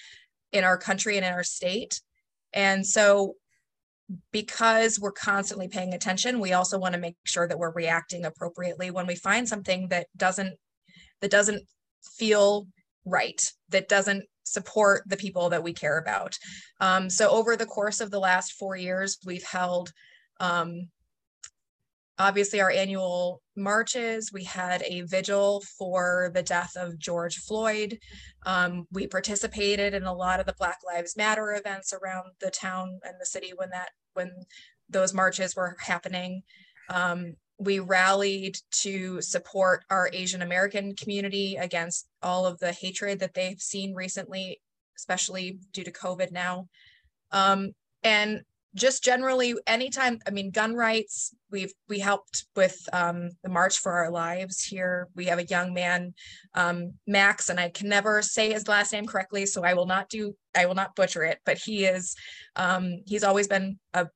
in 0.52 0.64
our 0.64 0.78
country 0.78 1.16
and 1.16 1.26
in 1.26 1.32
our 1.32 1.44
state. 1.44 2.00
And 2.52 2.86
so 2.86 3.34
because 4.32 5.00
we're 5.00 5.12
constantly 5.12 5.68
paying 5.68 5.94
attention, 5.94 6.40
we 6.40 6.52
also 6.52 6.78
want 6.78 6.94
to 6.94 7.00
make 7.00 7.16
sure 7.24 7.48
that 7.48 7.58
we're 7.58 7.72
reacting 7.72 8.24
appropriately 8.24 8.90
when 8.90 9.06
we 9.06 9.16
find 9.16 9.48
something 9.48 9.88
that 9.88 10.06
doesn't 10.16 10.54
that 11.20 11.30
doesn't 11.30 11.62
feel 12.16 12.66
right, 13.04 13.40
that 13.70 13.88
doesn't 13.88 14.24
support 14.44 15.02
the 15.06 15.16
people 15.16 15.48
that 15.48 15.62
we 15.62 15.72
care 15.72 15.98
about. 15.98 16.36
Um, 16.80 17.08
so 17.08 17.30
over 17.30 17.56
the 17.56 17.66
course 17.66 18.00
of 18.00 18.10
the 18.10 18.18
last 18.18 18.52
four 18.52 18.76
years, 18.76 19.18
we've 19.24 19.44
held 19.44 19.90
um, 20.38 20.88
obviously 22.18 22.60
our 22.60 22.70
annual 22.70 23.42
marches. 23.56 24.32
We 24.32 24.44
had 24.44 24.82
a 24.82 25.02
vigil 25.02 25.62
for 25.78 26.30
the 26.34 26.42
death 26.42 26.72
of 26.76 26.98
George 26.98 27.36
Floyd. 27.38 27.98
Um, 28.46 28.86
we 28.92 29.06
participated 29.06 29.94
in 29.94 30.04
a 30.04 30.14
lot 30.14 30.40
of 30.40 30.46
the 30.46 30.54
Black 30.58 30.78
Lives 30.86 31.16
Matter 31.16 31.54
events 31.54 31.92
around 31.92 32.30
the 32.40 32.50
town 32.50 33.00
and 33.02 33.14
the 33.20 33.26
city 33.26 33.52
when 33.56 33.70
that 33.70 33.90
when 34.14 34.32
those 34.88 35.14
marches 35.14 35.56
were 35.56 35.76
happening. 35.80 36.42
Um, 36.88 37.34
we 37.58 37.78
rallied 37.78 38.58
to 38.82 39.20
support 39.20 39.84
our 39.90 40.10
Asian 40.12 40.42
American 40.42 40.94
community 40.94 41.56
against 41.56 42.08
all 42.22 42.46
of 42.46 42.58
the 42.58 42.72
hatred 42.72 43.20
that 43.20 43.34
they've 43.34 43.60
seen 43.60 43.94
recently, 43.94 44.60
especially 44.96 45.58
due 45.72 45.84
to 45.84 45.92
COVID 45.92 46.32
now. 46.32 46.68
Um, 47.30 47.72
and 48.02 48.42
just 48.74 49.04
generally 49.04 49.54
anytime 49.66 50.18
i 50.26 50.30
mean 50.30 50.50
gun 50.50 50.74
rights 50.74 51.34
we've 51.50 51.72
we 51.88 51.98
helped 52.00 52.46
with 52.56 52.76
um, 52.92 53.30
the 53.42 53.48
march 53.48 53.78
for 53.78 53.92
our 53.92 54.10
lives 54.10 54.64
here. 54.64 55.08
We 55.14 55.26
have 55.26 55.38
a 55.38 55.44
young 55.44 55.72
man 55.72 56.14
um, 56.54 56.94
max 57.06 57.48
and 57.48 57.60
i 57.60 57.68
can 57.68 57.88
never 57.88 58.22
say 58.22 58.52
his 58.52 58.68
last 58.68 58.92
name 58.92 59.06
correctly 59.06 59.46
so 59.46 59.62
i 59.62 59.74
will 59.74 59.86
not 59.86 60.08
do 60.08 60.34
i 60.56 60.66
will 60.66 60.74
not 60.74 60.96
butcher 60.96 61.22
it 61.24 61.38
but 61.46 61.58
he 61.58 61.84
is 61.84 62.16
um, 62.56 63.02
he's 63.06 63.24
always 63.24 63.48
been 63.48 63.78
a 63.94 64.08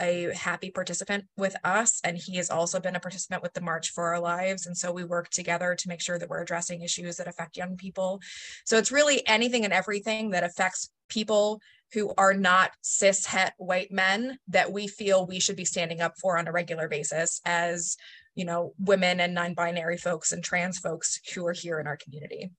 a 0.00 0.34
happy 0.34 0.70
participant 0.70 1.24
with 1.36 1.56
us 1.64 2.00
and 2.04 2.18
he 2.18 2.36
has 2.36 2.50
also 2.50 2.78
been 2.78 2.96
a 2.96 3.00
participant 3.00 3.42
with 3.42 3.54
the 3.54 3.60
march 3.60 3.90
for 3.90 4.12
our 4.12 4.20
lives 4.20 4.66
and 4.66 4.76
so 4.76 4.92
we 4.92 5.04
work 5.04 5.30
together 5.30 5.74
to 5.74 5.88
make 5.88 6.00
sure 6.00 6.18
that 6.18 6.28
we're 6.28 6.42
addressing 6.42 6.82
issues 6.82 7.16
that 7.16 7.28
affect 7.28 7.56
young 7.56 7.76
people. 7.76 8.20
So 8.64 8.76
it's 8.76 8.92
really 8.92 9.26
anything 9.26 9.64
and 9.64 9.72
everything 9.72 10.30
that 10.30 10.44
affects 10.44 10.90
people 11.08 11.60
who 11.92 12.12
are 12.18 12.34
not 12.34 12.72
cis 12.82 13.26
het 13.26 13.54
white 13.58 13.90
men 13.90 14.38
that 14.48 14.72
we 14.72 14.86
feel 14.86 15.26
we 15.26 15.40
should 15.40 15.56
be 15.56 15.64
standing 15.64 16.00
up 16.00 16.14
for 16.20 16.38
on 16.38 16.48
a 16.48 16.52
regular 16.52 16.88
basis 16.88 17.40
as 17.44 17.96
you 18.34 18.44
know 18.44 18.72
women 18.78 19.20
and 19.20 19.34
non-binary 19.34 19.96
folks 19.96 20.32
and 20.32 20.42
trans 20.42 20.78
folks 20.78 21.20
who 21.34 21.46
are 21.46 21.52
here 21.52 21.78
in 21.78 21.86
our 21.86 21.96
community. 21.96 22.50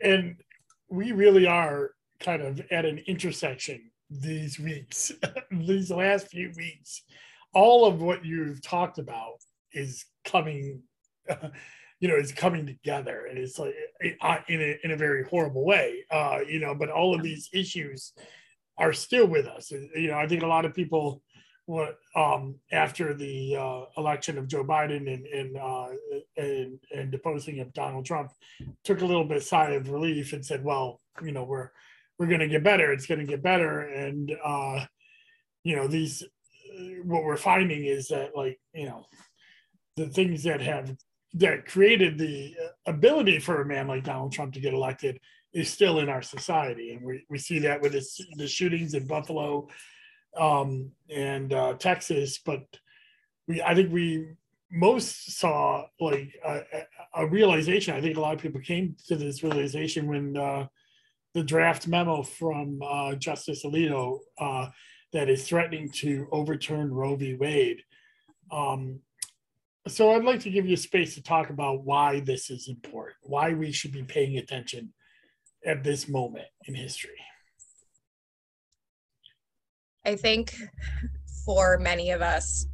And 0.00 0.36
we 0.88 1.12
really 1.12 1.46
are 1.46 1.90
kind 2.20 2.42
of 2.42 2.60
at 2.70 2.84
an 2.84 2.98
intersection 3.06 3.90
these 4.10 4.58
weeks 4.58 5.12
these 5.50 5.90
last 5.90 6.28
few 6.28 6.52
weeks. 6.56 7.02
All 7.54 7.86
of 7.86 8.00
what 8.02 8.24
you've 8.24 8.62
talked 8.62 8.98
about 8.98 9.38
is 9.72 10.04
coming 10.24 10.82
you 12.00 12.08
know, 12.08 12.16
is 12.16 12.32
coming 12.32 12.66
together, 12.66 13.26
and 13.28 13.38
it's 13.38 13.58
like 13.58 13.74
in 14.48 14.60
a 14.60 14.78
in 14.84 14.90
a 14.92 14.96
very 14.96 15.24
horrible 15.24 15.64
way, 15.64 16.04
uh, 16.10 16.40
you 16.46 16.60
know. 16.60 16.74
But 16.74 16.90
all 16.90 17.14
of 17.14 17.22
these 17.22 17.48
issues 17.52 18.12
are 18.78 18.92
still 18.92 19.26
with 19.26 19.46
us. 19.46 19.70
You 19.70 20.08
know, 20.08 20.18
I 20.18 20.28
think 20.28 20.42
a 20.42 20.46
lot 20.46 20.64
of 20.64 20.74
people, 20.74 21.22
what 21.66 21.96
um, 22.14 22.56
after 22.70 23.14
the 23.14 23.56
uh, 23.56 23.80
election 23.96 24.38
of 24.38 24.46
Joe 24.46 24.64
Biden 24.64 25.12
and 25.12 25.26
and, 25.26 25.56
uh, 25.56 25.88
and 26.36 26.78
and 26.94 27.10
deposing 27.10 27.58
of 27.60 27.72
Donald 27.72 28.06
Trump, 28.06 28.30
took 28.84 29.00
a 29.00 29.06
little 29.06 29.24
bit 29.24 29.42
sigh 29.42 29.70
of 29.70 29.90
relief 29.90 30.32
and 30.32 30.46
said, 30.46 30.62
well, 30.62 31.00
you 31.22 31.32
know, 31.32 31.44
we're 31.44 31.70
we're 32.18 32.26
going 32.26 32.40
to 32.40 32.48
get 32.48 32.62
better. 32.62 32.92
It's 32.92 33.06
going 33.06 33.20
to 33.20 33.26
get 33.26 33.42
better, 33.42 33.80
and 33.80 34.32
uh, 34.44 34.84
you 35.64 35.74
know, 35.74 35.88
these 35.88 36.22
what 37.02 37.24
we're 37.24 37.36
finding 37.36 37.84
is 37.84 38.08
that 38.08 38.36
like 38.36 38.60
you 38.72 38.86
know 38.86 39.04
the 39.96 40.06
things 40.06 40.44
that 40.44 40.60
have 40.60 40.96
that 41.34 41.66
created 41.66 42.18
the 42.18 42.54
ability 42.86 43.38
for 43.38 43.60
a 43.60 43.66
man 43.66 43.86
like 43.86 44.04
Donald 44.04 44.32
Trump 44.32 44.54
to 44.54 44.60
get 44.60 44.74
elected 44.74 45.20
is 45.52 45.70
still 45.70 45.98
in 45.98 46.08
our 46.08 46.22
society, 46.22 46.92
and 46.92 47.04
we, 47.04 47.24
we 47.28 47.38
see 47.38 47.58
that 47.60 47.80
with 47.80 47.92
the, 47.92 48.06
the 48.36 48.46
shootings 48.46 48.94
in 48.94 49.06
Buffalo 49.06 49.68
um, 50.38 50.90
and 51.10 51.52
uh, 51.52 51.74
Texas. 51.74 52.38
But 52.44 52.64
we, 53.46 53.62
I 53.62 53.74
think 53.74 53.92
we 53.92 54.26
most 54.70 55.38
saw 55.38 55.86
like 56.00 56.34
a, 56.44 56.60
a, 57.14 57.26
realization. 57.26 57.94
I 57.94 58.00
think 58.00 58.16
a 58.16 58.20
lot 58.20 58.34
of 58.34 58.40
people 58.40 58.60
came 58.60 58.96
to 59.06 59.16
this 59.16 59.42
realization 59.42 60.06
when 60.06 60.36
uh, 60.36 60.66
the 61.34 61.42
draft 61.42 61.88
memo 61.88 62.22
from 62.22 62.80
uh, 62.82 63.14
Justice 63.14 63.64
Alito 63.64 64.18
uh, 64.38 64.68
that 65.12 65.28
is 65.30 65.48
threatening 65.48 65.90
to 65.92 66.28
overturn 66.30 66.92
Roe 66.92 67.16
v. 67.16 67.34
Wade. 67.34 67.82
Um, 68.50 69.00
so 69.90 70.12
I'd 70.12 70.24
like 70.24 70.40
to 70.40 70.50
give 70.50 70.66
you 70.66 70.76
space 70.76 71.14
to 71.14 71.22
talk 71.22 71.50
about 71.50 71.84
why 71.84 72.20
this 72.20 72.50
is 72.50 72.68
important, 72.68 73.16
why 73.22 73.52
we 73.52 73.72
should 73.72 73.92
be 73.92 74.02
paying 74.02 74.38
attention 74.38 74.92
at 75.64 75.84
this 75.84 76.08
moment 76.08 76.46
in 76.66 76.74
history. 76.74 77.10
I 80.04 80.16
think 80.16 80.54
for 81.44 81.78
many 81.78 82.10
of 82.10 82.22
us, 82.22 82.66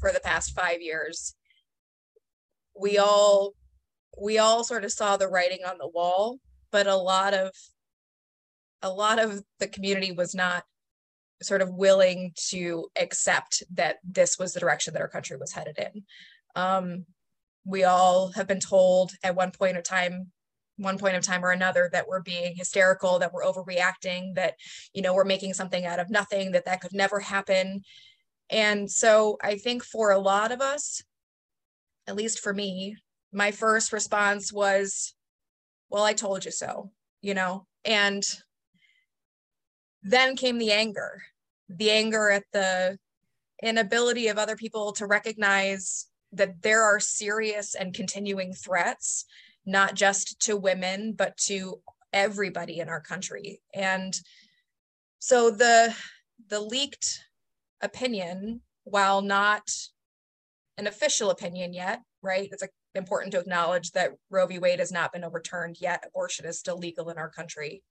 for 0.00 0.12
the 0.12 0.20
past 0.20 0.54
five 0.54 0.80
years, 0.80 1.34
we 2.78 2.98
all 2.98 3.54
we 4.20 4.38
all 4.38 4.62
sort 4.62 4.84
of 4.84 4.92
saw 4.92 5.16
the 5.16 5.28
writing 5.28 5.60
on 5.66 5.78
the 5.78 5.88
wall, 5.88 6.38
but 6.70 6.86
a 6.86 6.96
lot 6.96 7.34
of 7.34 7.50
a 8.82 8.90
lot 8.90 9.18
of 9.18 9.42
the 9.58 9.68
community 9.68 10.12
was 10.12 10.34
not 10.34 10.64
sort 11.42 11.62
of 11.62 11.74
willing 11.74 12.32
to 12.50 12.88
accept 13.00 13.62
that 13.74 13.96
this 14.04 14.38
was 14.38 14.52
the 14.52 14.60
direction 14.60 14.92
that 14.92 15.02
our 15.02 15.08
country 15.08 15.36
was 15.36 15.52
headed 15.52 15.78
in. 15.78 16.02
Um, 16.54 17.06
we 17.64 17.84
all 17.84 18.32
have 18.32 18.48
been 18.48 18.60
told 18.60 19.12
at 19.22 19.36
one 19.36 19.52
point 19.52 19.76
of 19.76 19.84
time 19.84 20.32
one 20.78 20.98
point 20.98 21.14
of 21.14 21.22
time 21.22 21.44
or 21.44 21.50
another 21.50 21.88
that 21.92 22.08
we're 22.08 22.22
being 22.22 22.56
hysterical 22.56 23.18
that 23.18 23.32
we're 23.32 23.44
overreacting 23.44 24.34
that 24.34 24.54
you 24.94 25.02
know 25.02 25.14
we're 25.14 25.24
making 25.24 25.54
something 25.54 25.84
out 25.84 26.00
of 26.00 26.10
nothing 26.10 26.52
that 26.52 26.64
that 26.64 26.80
could 26.80 26.94
never 26.94 27.20
happen. 27.20 27.82
And 28.50 28.90
so 28.90 29.38
i 29.42 29.56
think 29.56 29.84
for 29.84 30.10
a 30.10 30.18
lot 30.18 30.52
of 30.52 30.60
us 30.60 31.02
at 32.06 32.16
least 32.16 32.40
for 32.40 32.52
me 32.52 32.96
my 33.32 33.50
first 33.50 33.92
response 33.92 34.52
was 34.52 35.14
well 35.88 36.04
i 36.04 36.12
told 36.12 36.44
you 36.44 36.50
so 36.50 36.90
you 37.22 37.34
know? 37.34 37.66
And 37.84 38.24
then 40.02 40.36
came 40.36 40.58
the 40.58 40.72
anger 40.72 41.22
the 41.68 41.90
anger 41.90 42.30
at 42.30 42.44
the 42.52 42.98
inability 43.62 44.28
of 44.28 44.36
other 44.36 44.56
people 44.56 44.92
to 44.92 45.06
recognize 45.06 46.06
that 46.32 46.62
there 46.62 46.82
are 46.82 47.00
serious 47.00 47.74
and 47.74 47.94
continuing 47.94 48.52
threats, 48.52 49.24
not 49.66 49.94
just 49.94 50.40
to 50.40 50.56
women, 50.56 51.12
but 51.12 51.36
to 51.36 51.80
everybody 52.12 52.78
in 52.78 52.88
our 52.88 53.00
country. 53.00 53.60
And 53.74 54.18
so 55.18 55.50
the 55.50 55.94
the 56.48 56.60
leaked 56.60 57.20
opinion, 57.80 58.60
while 58.84 59.22
not 59.22 59.70
an 60.76 60.86
official 60.86 61.30
opinion 61.30 61.72
yet, 61.72 62.00
right? 62.22 62.48
It's 62.50 62.64
important 62.94 63.32
to 63.32 63.40
acknowledge 63.40 63.92
that 63.92 64.12
Roe 64.30 64.46
v. 64.46 64.58
Wade 64.58 64.78
has 64.78 64.92
not 64.92 65.12
been 65.12 65.24
overturned 65.24 65.76
yet. 65.80 66.04
Abortion 66.06 66.46
is 66.46 66.58
still 66.58 66.76
legal 66.76 67.10
in 67.10 67.18
our 67.18 67.30
country. 67.30 67.82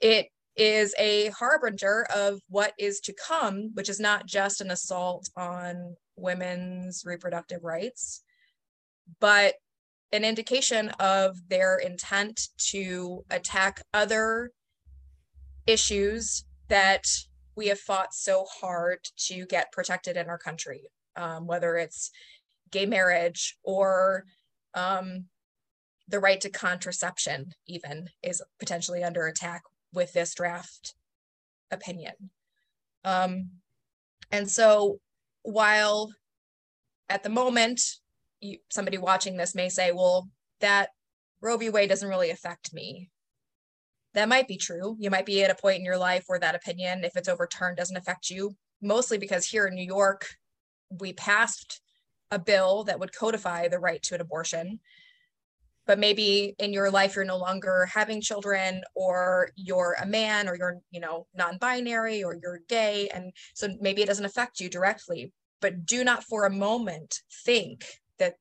It 0.00 0.28
is 0.56 0.94
a 0.98 1.28
harbinger 1.28 2.06
of 2.14 2.40
what 2.48 2.72
is 2.78 3.00
to 3.00 3.14
come, 3.14 3.70
which 3.74 3.88
is 3.88 4.00
not 4.00 4.26
just 4.26 4.60
an 4.60 4.70
assault 4.70 5.28
on 5.36 5.96
women's 6.16 7.04
reproductive 7.04 7.62
rights, 7.64 8.22
but 9.20 9.54
an 10.12 10.24
indication 10.24 10.90
of 11.00 11.36
their 11.48 11.76
intent 11.78 12.48
to 12.56 13.24
attack 13.30 13.82
other 13.92 14.52
issues 15.66 16.44
that 16.68 17.06
we 17.54 17.68
have 17.68 17.80
fought 17.80 18.14
so 18.14 18.44
hard 18.60 18.98
to 19.16 19.46
get 19.46 19.72
protected 19.72 20.16
in 20.16 20.28
our 20.28 20.38
country, 20.38 20.90
um, 21.16 21.46
whether 21.46 21.76
it's 21.76 22.10
gay 22.70 22.86
marriage 22.86 23.56
or 23.62 24.24
Um, 24.74 25.30
the 26.06 26.20
right 26.20 26.40
to 26.42 26.50
contraception, 26.50 27.54
even, 27.64 28.10
is 28.22 28.42
potentially 28.58 29.02
under 29.02 29.26
attack 29.26 29.62
with 29.90 30.12
this 30.12 30.34
draft 30.34 30.94
opinion. 31.70 32.30
Um, 33.02 33.62
and 34.30 34.50
so, 34.50 35.00
while 35.46 36.12
at 37.08 37.22
the 37.22 37.28
moment, 37.28 37.80
you, 38.40 38.58
somebody 38.68 38.98
watching 38.98 39.36
this 39.36 39.54
may 39.54 39.68
say, 39.68 39.92
well, 39.92 40.28
that 40.60 40.90
Roe 41.40 41.56
v. 41.56 41.70
Wade 41.70 41.88
doesn't 41.88 42.08
really 42.08 42.30
affect 42.30 42.74
me. 42.74 43.10
That 44.14 44.28
might 44.28 44.48
be 44.48 44.56
true. 44.56 44.96
You 44.98 45.10
might 45.10 45.26
be 45.26 45.44
at 45.44 45.50
a 45.50 45.54
point 45.54 45.78
in 45.78 45.84
your 45.84 45.98
life 45.98 46.24
where 46.26 46.40
that 46.40 46.54
opinion, 46.54 47.04
if 47.04 47.16
it's 47.16 47.28
overturned, 47.28 47.76
doesn't 47.76 47.96
affect 47.96 48.28
you, 48.28 48.56
mostly 48.82 49.18
because 49.18 49.46
here 49.46 49.66
in 49.66 49.74
New 49.74 49.86
York, 49.86 50.26
we 51.00 51.12
passed 51.12 51.80
a 52.30 52.38
bill 52.38 52.84
that 52.84 52.98
would 52.98 53.14
codify 53.14 53.68
the 53.68 53.78
right 53.78 54.02
to 54.02 54.14
an 54.16 54.20
abortion. 54.20 54.80
But 55.86 55.98
maybe 55.98 56.54
in 56.58 56.72
your 56.72 56.90
life, 56.90 57.14
you're 57.14 57.24
no 57.24 57.38
longer 57.38 57.86
having 57.92 58.20
children, 58.20 58.82
or 58.94 59.50
you're 59.54 59.96
a 60.00 60.06
man, 60.06 60.48
or 60.48 60.56
you're, 60.56 60.80
you 60.90 61.00
know, 61.00 61.26
non 61.34 61.58
binary, 61.58 62.24
or 62.24 62.36
you're 62.42 62.60
gay. 62.68 63.08
And 63.14 63.32
so 63.54 63.68
maybe 63.80 64.02
it 64.02 64.06
doesn't 64.06 64.24
affect 64.24 64.60
you 64.60 64.68
directly. 64.68 65.32
But 65.60 65.86
do 65.86 66.04
not 66.04 66.24
for 66.24 66.44
a 66.44 66.50
moment 66.50 67.22
think 67.44 67.84
that 68.18 68.34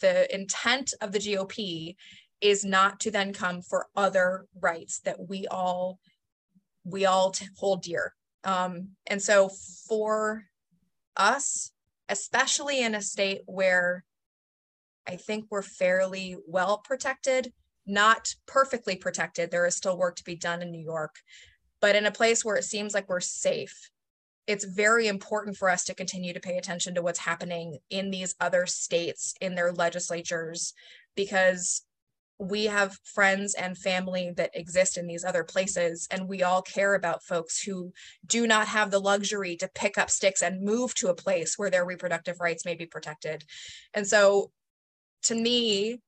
the 0.00 0.32
intent 0.34 0.92
of 1.00 1.12
the 1.12 1.18
GOP 1.18 1.96
is 2.40 2.64
not 2.64 3.00
to 3.00 3.10
then 3.10 3.32
come 3.32 3.62
for 3.62 3.86
other 3.96 4.46
rights 4.60 5.00
that 5.00 5.28
we 5.28 5.46
all 5.46 5.98
we 6.84 7.06
all 7.06 7.34
hold 7.56 7.82
dear. 7.82 8.14
Um, 8.44 8.90
and 9.06 9.22
so 9.22 9.50
for 9.88 10.44
us, 11.16 11.72
especially 12.08 12.82
in 12.82 12.94
a 12.94 13.00
state 13.00 13.40
where 13.46 14.04
I 15.06 15.16
think 15.16 15.46
we're 15.50 15.62
fairly 15.62 16.36
well 16.46 16.78
protected, 16.78 17.52
not 17.86 18.34
perfectly 18.46 18.96
protected. 18.96 19.50
There 19.50 19.66
is 19.66 19.76
still 19.76 19.98
work 19.98 20.16
to 20.16 20.24
be 20.24 20.36
done 20.36 20.62
in 20.62 20.70
New 20.70 20.82
York, 20.82 21.16
but 21.80 21.96
in 21.96 22.06
a 22.06 22.12
place 22.12 22.44
where 22.44 22.56
it 22.56 22.64
seems 22.64 22.94
like 22.94 23.08
we're 23.08 23.20
safe, 23.20 23.90
it's 24.46 24.64
very 24.64 25.08
important 25.08 25.56
for 25.56 25.70
us 25.70 25.84
to 25.84 25.94
continue 25.94 26.32
to 26.32 26.40
pay 26.40 26.56
attention 26.56 26.94
to 26.94 27.02
what's 27.02 27.18
happening 27.18 27.78
in 27.90 28.10
these 28.10 28.34
other 28.40 28.66
states 28.66 29.34
in 29.40 29.54
their 29.54 29.72
legislatures 29.72 30.74
because 31.16 31.82
we 32.38 32.64
have 32.64 32.98
friends 33.04 33.54
and 33.54 33.78
family 33.78 34.32
that 34.36 34.50
exist 34.54 34.98
in 34.98 35.06
these 35.06 35.24
other 35.24 35.44
places 35.44 36.08
and 36.10 36.28
we 36.28 36.42
all 36.42 36.62
care 36.62 36.94
about 36.94 37.22
folks 37.22 37.62
who 37.62 37.92
do 38.26 38.46
not 38.46 38.66
have 38.66 38.90
the 38.90 38.98
luxury 38.98 39.56
to 39.56 39.70
pick 39.74 39.96
up 39.96 40.10
sticks 40.10 40.42
and 40.42 40.60
move 40.60 40.94
to 40.94 41.08
a 41.08 41.14
place 41.14 41.56
where 41.56 41.70
their 41.70 41.84
reproductive 41.84 42.40
rights 42.40 42.64
may 42.64 42.74
be 42.74 42.86
protected 42.86 43.44
and 43.94 44.06
so 44.06 44.50
to 45.24 45.34
me 45.34 45.98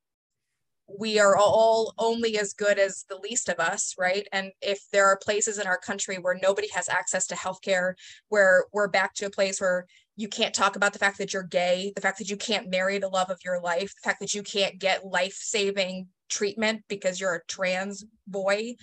we 0.89 1.19
are 1.19 1.37
all 1.37 1.95
only 1.99 2.39
as 2.39 2.53
good 2.53 2.79
as 2.79 3.05
the 3.09 3.19
least 3.19 3.49
of 3.49 3.59
us, 3.59 3.95
right? 3.99 4.27
And 4.33 4.53
if 4.63 4.81
there 4.93 5.07
are 5.07 5.19
places 5.19 5.59
in 5.59 5.67
our 5.67 5.79
country 5.79 6.17
where 6.17 6.39
nobody 6.41 6.69
has 6.75 6.89
access 6.89 7.27
to 7.29 7.35
healthcare, 7.35 7.95
where 8.29 8.67
we're 8.73 8.89
back 8.89 9.15
to 9.15 9.27
a 9.27 9.31
place 9.31 9.61
where 9.61 9.87
you 10.15 10.29
can't 10.29 10.55
talk 10.55 10.77
about 10.77 10.93
the 10.93 10.99
fact 10.99 11.19
that 11.19 11.33
you're 11.33 11.43
gay, 11.43 11.93
the 11.95 12.01
fact 12.01 12.19
that 12.19 12.31
you 12.31 12.37
can't 12.37 12.71
marry 12.71 12.99
the 12.99 13.09
love 13.09 13.31
of 13.31 13.41
your 13.45 13.61
life, 13.61 13.93
the 13.95 14.09
fact 14.09 14.21
that 14.21 14.33
you 14.33 14.43
can't 14.43 14.79
get 14.79 15.05
life-saving 15.05 16.07
treatment 16.29 16.83
because 16.89 17.21
you're 17.21 17.35
a 17.35 17.45
trans 17.47 18.05
boy, 18.27 18.75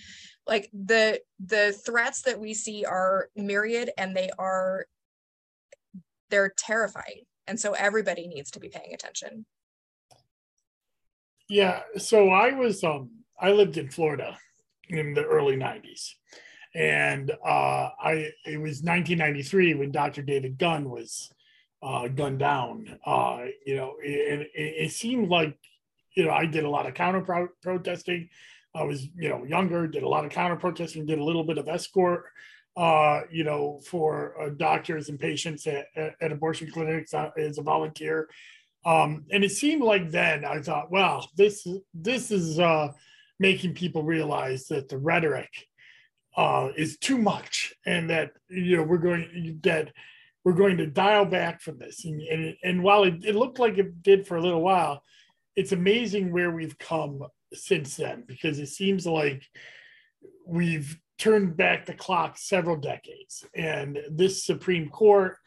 like 0.46 0.70
the 0.74 1.22
the 1.40 1.74
threats 1.86 2.22
that 2.24 2.40
we 2.40 2.54
see 2.54 2.86
are 2.86 3.30
myriad 3.36 3.92
and 3.98 4.16
they 4.16 4.30
are 4.38 4.86
they're 6.30 6.54
terrifying. 6.58 7.24
And 7.48 7.60
so 7.60 7.74
everybody 7.74 8.28
needs 8.28 8.52
to 8.52 8.60
be 8.60 8.70
paying 8.70 8.94
attention. 8.94 9.46
Yeah, 11.54 11.82
so 11.98 12.32
I 12.32 12.50
was 12.54 12.84
um 12.84 13.12
I 13.40 13.52
lived 13.52 13.78
in 13.78 13.88
Florida 13.88 14.36
in 14.90 15.14
the 15.14 15.24
early 15.24 15.56
90s. 15.56 16.10
And 16.74 17.30
uh 17.30 17.90
I 18.02 18.32
it 18.44 18.60
was 18.60 18.82
1993 18.82 19.76
when 19.76 19.92
Dr. 19.92 20.24
David 20.24 20.58
Gunn 20.58 20.90
was 20.90 21.32
uh 21.84 22.08
gunned 22.08 22.40
down. 22.40 22.98
Uh 23.06 23.46
you 23.68 23.76
know, 23.76 23.94
and 24.04 24.42
it, 24.42 24.50
it, 24.56 24.92
seemed 24.94 25.30
like 25.30 25.56
you 26.16 26.26
know, 26.26 26.32
I 26.32 26.48
did 26.48 26.64
a 26.64 26.70
lot 26.72 26.88
of 26.88 26.96
counter 26.96 27.22
pro- 27.22 27.56
protesting. 27.62 28.30
I 28.74 28.84
was, 28.86 29.06
you 29.16 29.30
know, 29.30 29.44
younger, 29.44 29.86
did 29.86 30.02
a 30.02 30.10
lot 30.10 30.26
of 30.26 30.32
counter 30.32 30.56
protesting, 30.56 31.06
did 31.06 31.20
a 31.20 31.24
little 31.24 31.44
bit 31.44 31.60
of 31.60 31.68
escort 31.68 32.24
uh, 32.76 33.22
you 33.30 33.44
know, 33.44 33.80
for 33.86 34.34
uh, 34.42 34.50
doctors 34.58 35.10
and 35.10 35.20
patients 35.20 35.68
at, 35.68 35.86
at, 35.96 36.16
at 36.20 36.32
abortion 36.32 36.72
clinics 36.72 37.14
uh, 37.14 37.30
as 37.38 37.60
a 37.60 37.62
volunteer. 37.62 38.28
Um, 38.86 39.26
and 39.32 39.44
it 39.44 39.52
seemed 39.52 39.82
like 39.82 40.12
then 40.12 40.44
I 40.44 40.62
thought, 40.62 40.92
well, 40.92 41.30
this 41.38 41.66
this 41.94 42.32
is 42.32 42.60
uh, 42.60 42.90
making 43.40 43.76
people 43.76 44.04
realize 44.04 44.68
that 44.68 44.90
the 44.90 44.98
rhetoric 44.98 45.50
uh, 46.36 46.70
is 46.76 46.98
too 46.98 47.18
much, 47.18 47.74
and 47.86 48.10
that 48.10 48.32
you 48.50 48.78
know 48.78 48.84
we're 48.84 48.98
going 48.98 49.60
that 49.64 49.92
we're 50.44 50.54
going 50.54 50.78
to 50.78 50.88
dial 50.88 51.26
back 51.26 51.62
from 51.62 51.80
this. 51.80 52.04
And 52.04 52.22
and, 52.22 52.56
and 52.64 52.84
while 52.84 53.04
it, 53.04 53.24
it 53.24 53.36
looked 53.36 53.60
like 53.60 53.78
it 53.78 54.04
did 54.04 54.28
for 54.28 54.36
a 54.36 54.42
little 54.42 54.62
while, 54.62 55.02
it's 55.56 55.72
amazing 55.72 56.32
where 56.32 56.52
we've 56.52 56.78
come 56.78 57.22
since 57.54 57.96
then 57.96 58.26
because 58.28 58.60
it 58.60 58.68
seems 58.68 59.06
like 59.06 59.44
we've 60.46 61.00
turned 61.18 61.56
back 61.56 61.86
the 61.86 61.94
clock 61.94 62.38
several 62.38 62.76
decades. 62.76 63.46
And 63.56 64.00
this 64.12 64.44
Supreme 64.44 64.90
Court, 64.90 65.38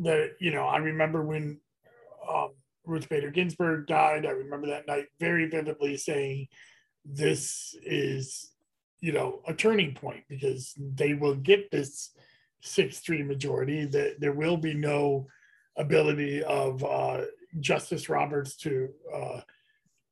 that 0.00 0.30
you 0.40 0.50
know, 0.50 0.64
I 0.64 0.78
remember 0.78 1.22
when. 1.22 1.60
Um, 2.28 2.50
Ruth 2.84 3.08
Bader 3.08 3.30
Ginsburg 3.30 3.86
died. 3.86 4.26
I 4.26 4.30
remember 4.30 4.68
that 4.68 4.86
night 4.86 5.06
very 5.20 5.48
vividly 5.48 5.96
saying, 5.96 6.48
This 7.04 7.74
is, 7.84 8.52
you 9.00 9.12
know, 9.12 9.40
a 9.46 9.54
turning 9.54 9.94
point 9.94 10.24
because 10.28 10.74
they 10.76 11.14
will 11.14 11.34
get 11.34 11.70
this 11.70 12.10
6 12.60 12.98
3 12.98 13.22
majority, 13.22 13.84
that 13.86 14.20
there 14.20 14.32
will 14.32 14.56
be 14.56 14.74
no 14.74 15.26
ability 15.76 16.42
of 16.42 16.82
uh, 16.84 17.22
Justice 17.60 18.08
Roberts 18.08 18.56
to, 18.58 18.90
uh, 19.12 19.40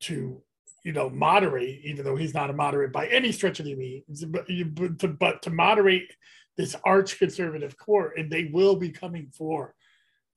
to, 0.01 0.41
you 0.83 0.91
know, 0.91 1.09
moderate, 1.09 1.79
even 1.83 2.03
though 2.03 2.15
he's 2.15 2.33
not 2.33 2.49
a 2.49 2.53
moderate 2.53 2.91
by 2.91 3.07
any 3.07 3.31
stretch 3.31 3.59
of 3.59 3.65
the 3.65 3.75
means, 3.75 4.25
but, 4.25 4.45
but, 4.73 4.99
to, 4.99 5.07
but 5.07 5.41
to 5.43 5.49
moderate 5.49 6.11
this 6.57 6.75
arch 6.83 7.17
conservative 7.17 7.77
court, 7.77 8.17
and 8.17 8.31
they 8.31 8.45
will 8.51 8.75
be 8.75 8.89
coming 8.89 9.29
for 9.31 9.73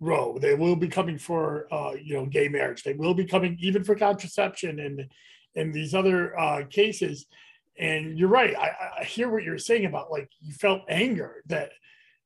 Roe. 0.00 0.38
They 0.38 0.54
will 0.54 0.76
be 0.76 0.88
coming 0.88 1.18
for 1.18 1.66
uh, 1.72 1.92
you 2.02 2.14
know 2.14 2.26
gay 2.26 2.48
marriage. 2.48 2.82
They 2.82 2.94
will 2.94 3.14
be 3.14 3.24
coming 3.24 3.56
even 3.60 3.84
for 3.84 3.94
contraception 3.94 4.80
and 4.80 5.06
and 5.56 5.72
these 5.72 5.94
other 5.94 6.38
uh, 6.38 6.64
cases. 6.68 7.26
And 7.78 8.18
you're 8.18 8.28
right. 8.28 8.56
I, 8.56 9.00
I 9.00 9.04
hear 9.04 9.28
what 9.28 9.42
you're 9.42 9.58
saying 9.58 9.84
about 9.84 10.10
like 10.10 10.28
you 10.40 10.52
felt 10.52 10.82
anger 10.88 11.42
that 11.46 11.70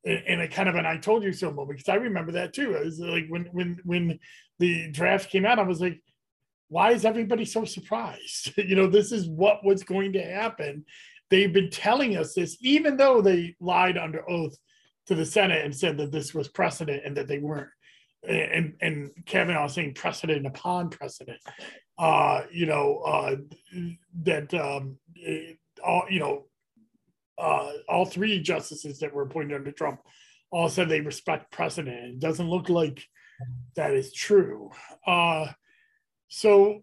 and 0.04 0.40
it 0.40 0.52
kind 0.52 0.68
of 0.68 0.76
and 0.76 0.86
I 0.86 0.96
told 0.96 1.22
you 1.22 1.32
so 1.32 1.50
moment 1.50 1.78
because 1.78 1.88
I 1.88 1.96
remember 1.96 2.32
that 2.32 2.52
too. 2.52 2.74
It 2.74 2.84
was 2.84 3.00
like 3.00 3.26
when 3.28 3.44
when 3.52 3.78
when 3.84 4.18
the 4.58 4.90
draft 4.90 5.30
came 5.30 5.44
out, 5.44 5.58
I 5.58 5.62
was 5.62 5.80
like, 5.80 6.00
why 6.68 6.92
is 6.92 7.04
everybody 7.04 7.44
so 7.44 7.64
surprised? 7.64 8.52
you 8.56 8.76
know, 8.76 8.86
this 8.86 9.12
is 9.12 9.28
what 9.28 9.64
was 9.64 9.82
going 9.82 10.12
to 10.14 10.22
happen. 10.22 10.84
They've 11.30 11.52
been 11.52 11.70
telling 11.70 12.16
us 12.16 12.34
this, 12.34 12.56
even 12.60 12.96
though 12.96 13.20
they 13.20 13.56
lied 13.60 13.98
under 13.98 14.28
oath 14.30 14.56
to 15.08 15.14
the 15.14 15.24
Senate 15.24 15.64
and 15.64 15.74
said 15.74 15.96
that 15.96 16.12
this 16.12 16.34
was 16.34 16.48
precedent 16.48 17.02
and 17.04 17.16
that 17.16 17.26
they 17.26 17.38
weren't. 17.38 17.70
And 18.28 18.74
and 18.80 19.10
Kavanaugh 19.26 19.68
saying 19.68 19.94
precedent 19.94 20.46
upon 20.46 20.90
precedent. 20.90 21.40
Uh, 21.98 22.42
you 22.52 22.66
know 22.66 22.98
uh, 22.98 23.36
that 24.22 24.52
um, 24.54 24.98
all 25.84 26.04
you 26.10 26.20
know 26.20 26.44
uh, 27.38 27.72
all 27.88 28.04
three 28.04 28.40
justices 28.40 28.98
that 28.98 29.14
were 29.14 29.22
appointed 29.22 29.54
under 29.54 29.72
Trump 29.72 30.00
all 30.50 30.68
said 30.68 30.88
they 30.88 31.00
respect 31.00 31.52
precedent. 31.52 32.14
It 32.14 32.18
doesn't 32.18 32.48
look 32.48 32.68
like 32.68 33.04
that 33.76 33.94
is 33.94 34.12
true. 34.12 34.70
Uh, 35.06 35.46
so 36.28 36.82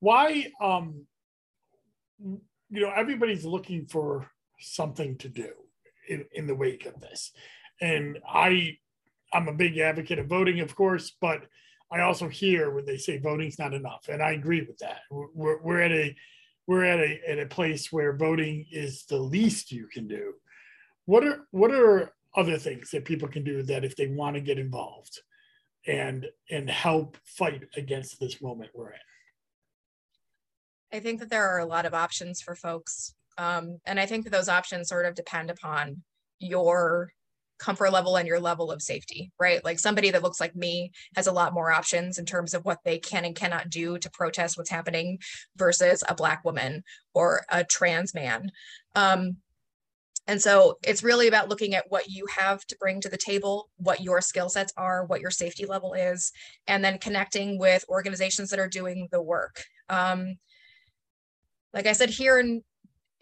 why 0.00 0.52
um, 0.60 1.06
you 2.20 2.80
know 2.80 2.92
everybody's 2.94 3.46
looking 3.46 3.86
for 3.86 4.30
something 4.60 5.16
to 5.18 5.28
do 5.28 5.52
in, 6.08 6.24
in 6.32 6.46
the 6.46 6.54
wake 6.54 6.86
of 6.86 7.00
this. 7.00 7.32
And 7.80 8.16
mm-hmm. 8.16 8.36
I, 8.36 8.78
I'm 9.32 9.48
a 9.48 9.54
big 9.54 9.78
advocate 9.78 10.18
of 10.18 10.26
voting, 10.26 10.60
of 10.60 10.74
course, 10.74 11.12
but 11.20 11.42
I 11.92 12.00
also 12.00 12.28
hear 12.28 12.70
when 12.70 12.86
they 12.86 12.96
say 12.96 13.18
voting's 13.18 13.58
not 13.58 13.74
enough, 13.74 14.08
and 14.08 14.22
I 14.22 14.32
agree 14.32 14.62
with 14.62 14.78
that. 14.78 15.00
We're, 15.10 15.60
we're 15.60 15.82
at 15.82 15.92
a 15.92 16.16
we're 16.66 16.84
at 16.84 17.00
a 17.00 17.20
at 17.28 17.38
a 17.38 17.46
place 17.46 17.92
where 17.92 18.16
voting 18.16 18.64
is 18.72 19.04
the 19.04 19.18
least 19.18 19.70
you 19.70 19.88
can 19.92 20.08
do. 20.08 20.32
What 21.04 21.22
are 21.24 21.46
what 21.50 21.70
are 21.70 22.14
other 22.34 22.56
things 22.56 22.90
that 22.90 23.04
people 23.04 23.28
can 23.28 23.44
do 23.44 23.62
that 23.64 23.84
if 23.84 23.94
they 23.94 24.06
want 24.06 24.36
to 24.36 24.40
get 24.40 24.58
involved 24.58 25.20
and 25.86 26.26
and 26.50 26.70
help 26.70 27.18
fight 27.24 27.64
against 27.76 28.18
this 28.18 28.40
moment 28.40 28.70
we're 28.74 28.92
in? 28.92 28.98
I 30.94 31.00
think 31.00 31.20
that 31.20 31.28
there 31.28 31.46
are 31.46 31.58
a 31.58 31.66
lot 31.66 31.84
of 31.84 31.92
options 31.92 32.40
for 32.40 32.54
folks 32.54 33.14
um, 33.38 33.78
and 33.86 33.98
I 33.98 34.06
think 34.06 34.28
those 34.28 34.48
options 34.48 34.88
sort 34.88 35.06
of 35.06 35.14
depend 35.14 35.50
upon 35.50 36.02
your 36.38 37.12
comfort 37.58 37.92
level 37.92 38.16
and 38.16 38.26
your 38.26 38.40
level 38.40 38.72
of 38.72 38.82
safety, 38.82 39.30
right? 39.38 39.64
Like 39.64 39.78
somebody 39.78 40.10
that 40.10 40.22
looks 40.22 40.40
like 40.40 40.56
me 40.56 40.90
has 41.14 41.28
a 41.28 41.32
lot 41.32 41.54
more 41.54 41.70
options 41.70 42.18
in 42.18 42.26
terms 42.26 42.54
of 42.54 42.64
what 42.64 42.78
they 42.84 42.98
can 42.98 43.24
and 43.24 43.36
cannot 43.36 43.70
do 43.70 43.98
to 43.98 44.10
protest 44.10 44.58
what's 44.58 44.70
happening 44.70 45.18
versus 45.56 46.02
a 46.08 46.14
Black 46.14 46.44
woman 46.44 46.82
or 47.14 47.42
a 47.50 47.62
trans 47.62 48.14
man. 48.14 48.50
Um, 48.96 49.36
and 50.26 50.40
so 50.40 50.78
it's 50.84 51.02
really 51.02 51.28
about 51.28 51.48
looking 51.48 51.74
at 51.74 51.86
what 51.88 52.08
you 52.08 52.26
have 52.36 52.64
to 52.66 52.76
bring 52.78 53.00
to 53.00 53.08
the 53.08 53.16
table, 53.16 53.70
what 53.76 54.00
your 54.00 54.20
skill 54.20 54.48
sets 54.48 54.72
are, 54.76 55.04
what 55.04 55.20
your 55.20 55.30
safety 55.30 55.66
level 55.66 55.94
is, 55.94 56.32
and 56.66 56.84
then 56.84 56.98
connecting 56.98 57.58
with 57.58 57.84
organizations 57.88 58.50
that 58.50 58.60
are 58.60 58.68
doing 58.68 59.08
the 59.10 59.22
work. 59.22 59.64
Um, 59.88 60.36
like 61.74 61.86
I 61.86 61.92
said, 61.92 62.10
here 62.10 62.38
in, 62.38 62.62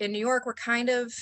in 0.00 0.12
New 0.12 0.18
York, 0.18 0.46
we're 0.46 0.54
kind 0.54 0.88
of, 0.88 1.12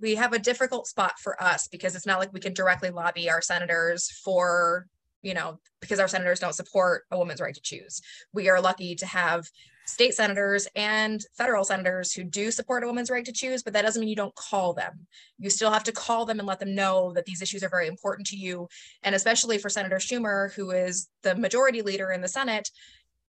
we 0.00 0.14
have 0.16 0.32
a 0.32 0.38
difficult 0.38 0.86
spot 0.86 1.18
for 1.20 1.40
us 1.42 1.68
because 1.68 1.94
it's 1.94 2.06
not 2.06 2.18
like 2.18 2.32
we 2.32 2.40
can 2.40 2.54
directly 2.54 2.90
lobby 2.90 3.30
our 3.30 3.42
senators 3.42 4.10
for, 4.24 4.86
you 5.22 5.34
know, 5.34 5.60
because 5.80 6.00
our 6.00 6.08
senators 6.08 6.40
don't 6.40 6.54
support 6.54 7.04
a 7.10 7.18
woman's 7.18 7.40
right 7.40 7.54
to 7.54 7.60
choose. 7.62 8.00
We 8.32 8.48
are 8.48 8.60
lucky 8.60 8.94
to 8.96 9.06
have 9.06 9.46
state 9.86 10.14
senators 10.14 10.66
and 10.74 11.20
federal 11.36 11.62
senators 11.62 12.12
who 12.12 12.24
do 12.24 12.50
support 12.50 12.82
a 12.82 12.86
woman's 12.86 13.10
right 13.10 13.24
to 13.24 13.32
choose, 13.32 13.62
but 13.62 13.74
that 13.74 13.82
doesn't 13.82 14.00
mean 14.00 14.08
you 14.08 14.16
don't 14.16 14.34
call 14.34 14.72
them. 14.72 15.06
You 15.38 15.50
still 15.50 15.70
have 15.70 15.84
to 15.84 15.92
call 15.92 16.24
them 16.24 16.38
and 16.38 16.48
let 16.48 16.58
them 16.58 16.74
know 16.74 17.12
that 17.12 17.26
these 17.26 17.42
issues 17.42 17.62
are 17.62 17.68
very 17.68 17.86
important 17.86 18.26
to 18.28 18.36
you. 18.36 18.68
And 19.02 19.14
especially 19.14 19.58
for 19.58 19.68
Senator 19.68 19.96
Schumer, 19.96 20.52
who 20.54 20.70
is 20.70 21.08
the 21.22 21.34
majority 21.34 21.82
leader 21.82 22.10
in 22.10 22.22
the 22.22 22.28
Senate, 22.28 22.70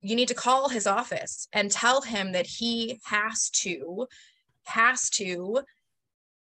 you 0.00 0.16
need 0.16 0.28
to 0.28 0.34
call 0.34 0.68
his 0.68 0.86
office 0.86 1.48
and 1.52 1.70
tell 1.70 2.00
him 2.00 2.32
that 2.32 2.46
he 2.46 2.98
has 3.04 3.50
to 3.50 4.06
has 4.68 5.10
to 5.10 5.60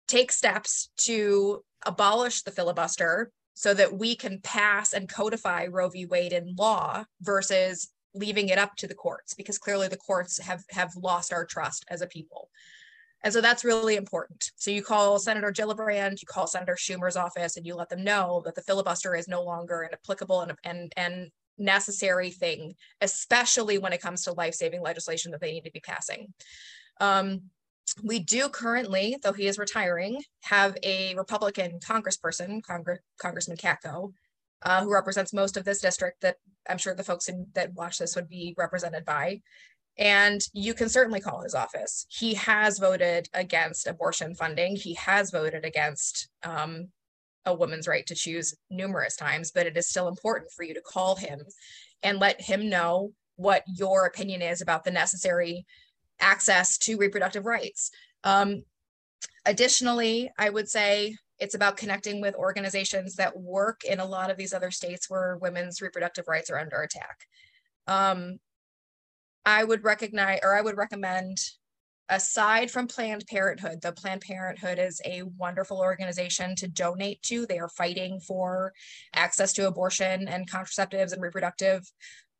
take 0.06 0.32
steps 0.32 0.90
to 0.96 1.62
abolish 1.86 2.42
the 2.42 2.50
filibuster 2.50 3.30
so 3.54 3.74
that 3.74 3.98
we 3.98 4.14
can 4.14 4.40
pass 4.40 4.92
and 4.92 5.08
codify 5.08 5.66
Roe 5.66 5.88
v. 5.88 6.06
Wade 6.06 6.32
in 6.32 6.54
law 6.56 7.04
versus 7.20 7.88
leaving 8.14 8.48
it 8.48 8.58
up 8.58 8.74
to 8.76 8.86
the 8.86 8.94
courts 8.94 9.34
because 9.34 9.58
clearly 9.58 9.88
the 9.88 9.96
courts 9.96 10.40
have 10.40 10.64
have 10.70 10.94
lost 10.96 11.32
our 11.32 11.44
trust 11.44 11.84
as 11.88 12.00
a 12.00 12.06
people. 12.06 12.48
And 13.24 13.32
so 13.32 13.40
that's 13.40 13.64
really 13.64 13.96
important. 13.96 14.52
So 14.56 14.70
you 14.70 14.82
call 14.82 15.18
Senator 15.18 15.52
Gillibrand, 15.52 16.20
you 16.20 16.26
call 16.26 16.46
Senator 16.46 16.76
Schumer's 16.76 17.16
office, 17.16 17.56
and 17.56 17.66
you 17.66 17.74
let 17.74 17.88
them 17.88 18.04
know 18.04 18.42
that 18.44 18.54
the 18.54 18.62
filibuster 18.62 19.16
is 19.16 19.26
no 19.26 19.42
longer 19.42 19.82
an 19.82 19.90
applicable 19.92 20.42
and, 20.42 20.52
and, 20.62 20.92
and 20.96 21.30
necessary 21.58 22.30
thing, 22.30 22.76
especially 23.00 23.78
when 23.78 23.92
it 23.92 24.00
comes 24.00 24.22
to 24.22 24.32
life-saving 24.32 24.82
legislation 24.82 25.32
that 25.32 25.40
they 25.40 25.52
need 25.52 25.64
to 25.64 25.72
be 25.72 25.80
passing. 25.80 26.32
Um, 27.00 27.42
we 28.02 28.18
do 28.18 28.48
currently, 28.48 29.16
though 29.22 29.32
he 29.32 29.46
is 29.46 29.58
retiring, 29.58 30.22
have 30.42 30.76
a 30.82 31.14
Republican 31.16 31.78
congressperson, 31.80 32.62
Congress, 32.62 33.00
Congressman 33.20 33.56
Katko, 33.56 34.12
uh, 34.62 34.82
who 34.82 34.92
represents 34.92 35.32
most 35.32 35.56
of 35.56 35.64
this 35.64 35.80
district 35.80 36.20
that 36.22 36.36
I'm 36.68 36.78
sure 36.78 36.94
the 36.94 37.04
folks 37.04 37.28
in, 37.28 37.46
that 37.54 37.74
watch 37.74 37.98
this 37.98 38.16
would 38.16 38.28
be 38.28 38.54
represented 38.58 39.04
by. 39.04 39.40
And 39.96 40.40
you 40.52 40.74
can 40.74 40.88
certainly 40.88 41.20
call 41.20 41.42
his 41.42 41.54
office. 41.54 42.06
He 42.08 42.34
has 42.34 42.78
voted 42.78 43.28
against 43.34 43.86
abortion 43.86 44.34
funding. 44.34 44.76
He 44.76 44.94
has 44.94 45.30
voted 45.30 45.64
against 45.64 46.28
um, 46.44 46.88
a 47.44 47.54
woman's 47.54 47.88
right 47.88 48.06
to 48.06 48.14
choose 48.14 48.54
numerous 48.70 49.16
times, 49.16 49.50
but 49.50 49.66
it 49.66 49.76
is 49.76 49.88
still 49.88 50.08
important 50.08 50.52
for 50.52 50.62
you 50.62 50.74
to 50.74 50.80
call 50.80 51.16
him 51.16 51.40
and 52.02 52.18
let 52.18 52.40
him 52.40 52.68
know 52.68 53.12
what 53.36 53.64
your 53.66 54.06
opinion 54.06 54.42
is 54.42 54.60
about 54.60 54.84
the 54.84 54.90
necessary 54.90 55.64
access 56.20 56.78
to 56.78 56.96
reproductive 56.96 57.46
rights. 57.46 57.90
Um, 58.24 58.64
additionally, 59.46 60.30
I 60.38 60.50
would 60.50 60.68
say 60.68 61.16
it's 61.38 61.54
about 61.54 61.76
connecting 61.76 62.20
with 62.20 62.34
organizations 62.34 63.14
that 63.16 63.38
work 63.38 63.84
in 63.84 64.00
a 64.00 64.06
lot 64.06 64.30
of 64.30 64.36
these 64.36 64.52
other 64.52 64.70
states 64.70 65.08
where 65.08 65.36
women's 65.36 65.80
reproductive 65.80 66.26
rights 66.26 66.50
are 66.50 66.58
under 66.58 66.82
attack. 66.82 67.26
Um, 67.86 68.38
I 69.46 69.64
would 69.64 69.84
recognize 69.84 70.40
or 70.42 70.56
I 70.56 70.60
would 70.60 70.76
recommend 70.76 71.38
aside 72.08 72.70
from 72.70 72.86
Planned 72.86 73.24
Parenthood, 73.28 73.80
the 73.82 73.92
Planned 73.92 74.22
Parenthood 74.22 74.78
is 74.78 75.00
a 75.04 75.22
wonderful 75.22 75.78
organization 75.78 76.54
to 76.56 76.68
donate 76.68 77.22
to. 77.22 77.46
They 77.46 77.58
are 77.58 77.68
fighting 77.68 78.20
for 78.20 78.72
access 79.14 79.52
to 79.54 79.68
abortion 79.68 80.26
and 80.28 80.50
contraceptives 80.50 81.12
and 81.12 81.22
reproductive 81.22 81.90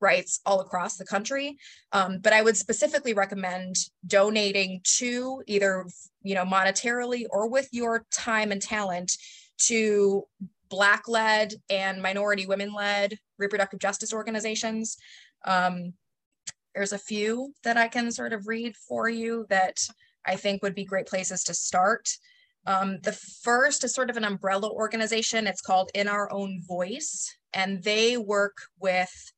rights 0.00 0.40
all 0.46 0.60
across 0.60 0.96
the 0.96 1.04
country. 1.04 1.56
Um, 1.92 2.18
but 2.20 2.32
I 2.32 2.42
would 2.42 2.56
specifically 2.56 3.14
recommend 3.14 3.76
donating 4.06 4.80
to 4.98 5.42
either, 5.46 5.86
you 6.22 6.34
know, 6.34 6.44
monetarily 6.44 7.24
or 7.30 7.48
with 7.48 7.68
your 7.72 8.06
time 8.12 8.52
and 8.52 8.62
talent 8.62 9.12
to 9.66 10.24
Black 10.68 11.08
led 11.08 11.54
and 11.70 12.02
minority 12.02 12.46
women 12.46 12.72
led 12.74 13.18
reproductive 13.38 13.80
justice 13.80 14.12
organizations. 14.12 14.98
Um, 15.44 15.94
there's 16.74 16.92
a 16.92 16.98
few 16.98 17.54
that 17.64 17.76
I 17.76 17.88
can 17.88 18.12
sort 18.12 18.32
of 18.32 18.46
read 18.46 18.76
for 18.76 19.08
you 19.08 19.46
that 19.48 19.78
I 20.26 20.36
think 20.36 20.62
would 20.62 20.74
be 20.74 20.84
great 20.84 21.06
places 21.06 21.42
to 21.44 21.54
start. 21.54 22.08
Um, 22.66 22.98
the 23.02 23.12
first 23.42 23.82
is 23.82 23.94
sort 23.94 24.10
of 24.10 24.16
an 24.16 24.24
umbrella 24.24 24.70
organization. 24.70 25.46
It's 25.46 25.62
called 25.62 25.90
In 25.94 26.06
Our 26.06 26.30
Own 26.30 26.60
Voice, 26.68 27.34
and 27.54 27.82
they 27.82 28.18
work 28.18 28.58
with 28.78 29.32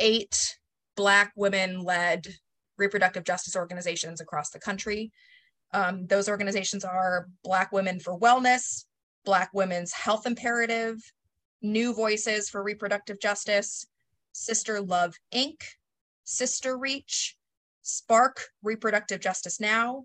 eight 0.00 0.58
Black 0.96 1.32
women 1.36 1.82
led 1.82 2.26
reproductive 2.76 3.24
justice 3.24 3.54
organizations 3.54 4.20
across 4.20 4.50
the 4.50 4.58
country. 4.58 5.12
Um, 5.72 6.06
those 6.06 6.28
organizations 6.28 6.84
are 6.84 7.28
Black 7.44 7.70
Women 7.70 8.00
for 8.00 8.18
Wellness, 8.18 8.84
Black 9.24 9.50
Women's 9.54 9.92
Health 9.92 10.26
Imperative, 10.26 10.96
New 11.62 11.94
Voices 11.94 12.48
for 12.48 12.62
Reproductive 12.62 13.20
Justice, 13.20 13.86
Sister 14.32 14.80
Love 14.80 15.14
Inc., 15.32 15.60
Sister 16.24 16.76
Reach, 16.76 17.36
Spark 17.82 18.40
Reproductive 18.62 19.20
Justice 19.20 19.60
Now, 19.60 20.04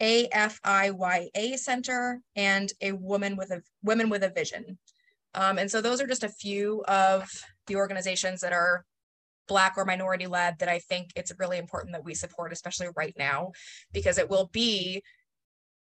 AFIYA 0.00 1.58
Center, 1.58 2.20
and 2.34 2.72
a 2.80 2.92
Woman 2.92 3.36
with 3.36 3.50
a 3.50 3.62
Women 3.82 4.08
with 4.08 4.24
a 4.24 4.30
Vision. 4.30 4.78
Um, 5.34 5.58
and 5.58 5.70
so 5.70 5.80
those 5.80 6.00
are 6.00 6.06
just 6.06 6.24
a 6.24 6.28
few 6.28 6.82
of 6.88 7.28
the 7.66 7.76
organizations 7.76 8.40
that 8.40 8.52
are 8.52 8.84
Black 9.48 9.74
or 9.76 9.84
minority 9.84 10.26
led 10.26 10.58
that 10.58 10.68
I 10.68 10.78
think 10.78 11.10
it's 11.16 11.32
really 11.38 11.58
important 11.58 11.92
that 11.92 12.04
we 12.04 12.14
support, 12.14 12.52
especially 12.52 12.88
right 12.96 13.14
now, 13.18 13.52
because 13.92 14.18
it 14.18 14.30
will 14.30 14.50
be 14.52 15.02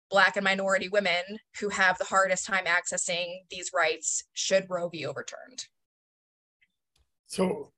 Black 0.10 0.38
and 0.38 0.43
minority 0.43 0.88
women 0.88 1.24
who 1.60 1.70
have 1.70 1.98
the 1.98 2.06
hardest 2.06 2.46
time 2.46 2.65
accessing 2.65 3.39
these 3.50 3.72
rights 3.74 4.24
should 4.34 4.65
Roe 4.70 4.89
be 4.89 5.06
overturned. 5.06 5.65
So 7.26 7.72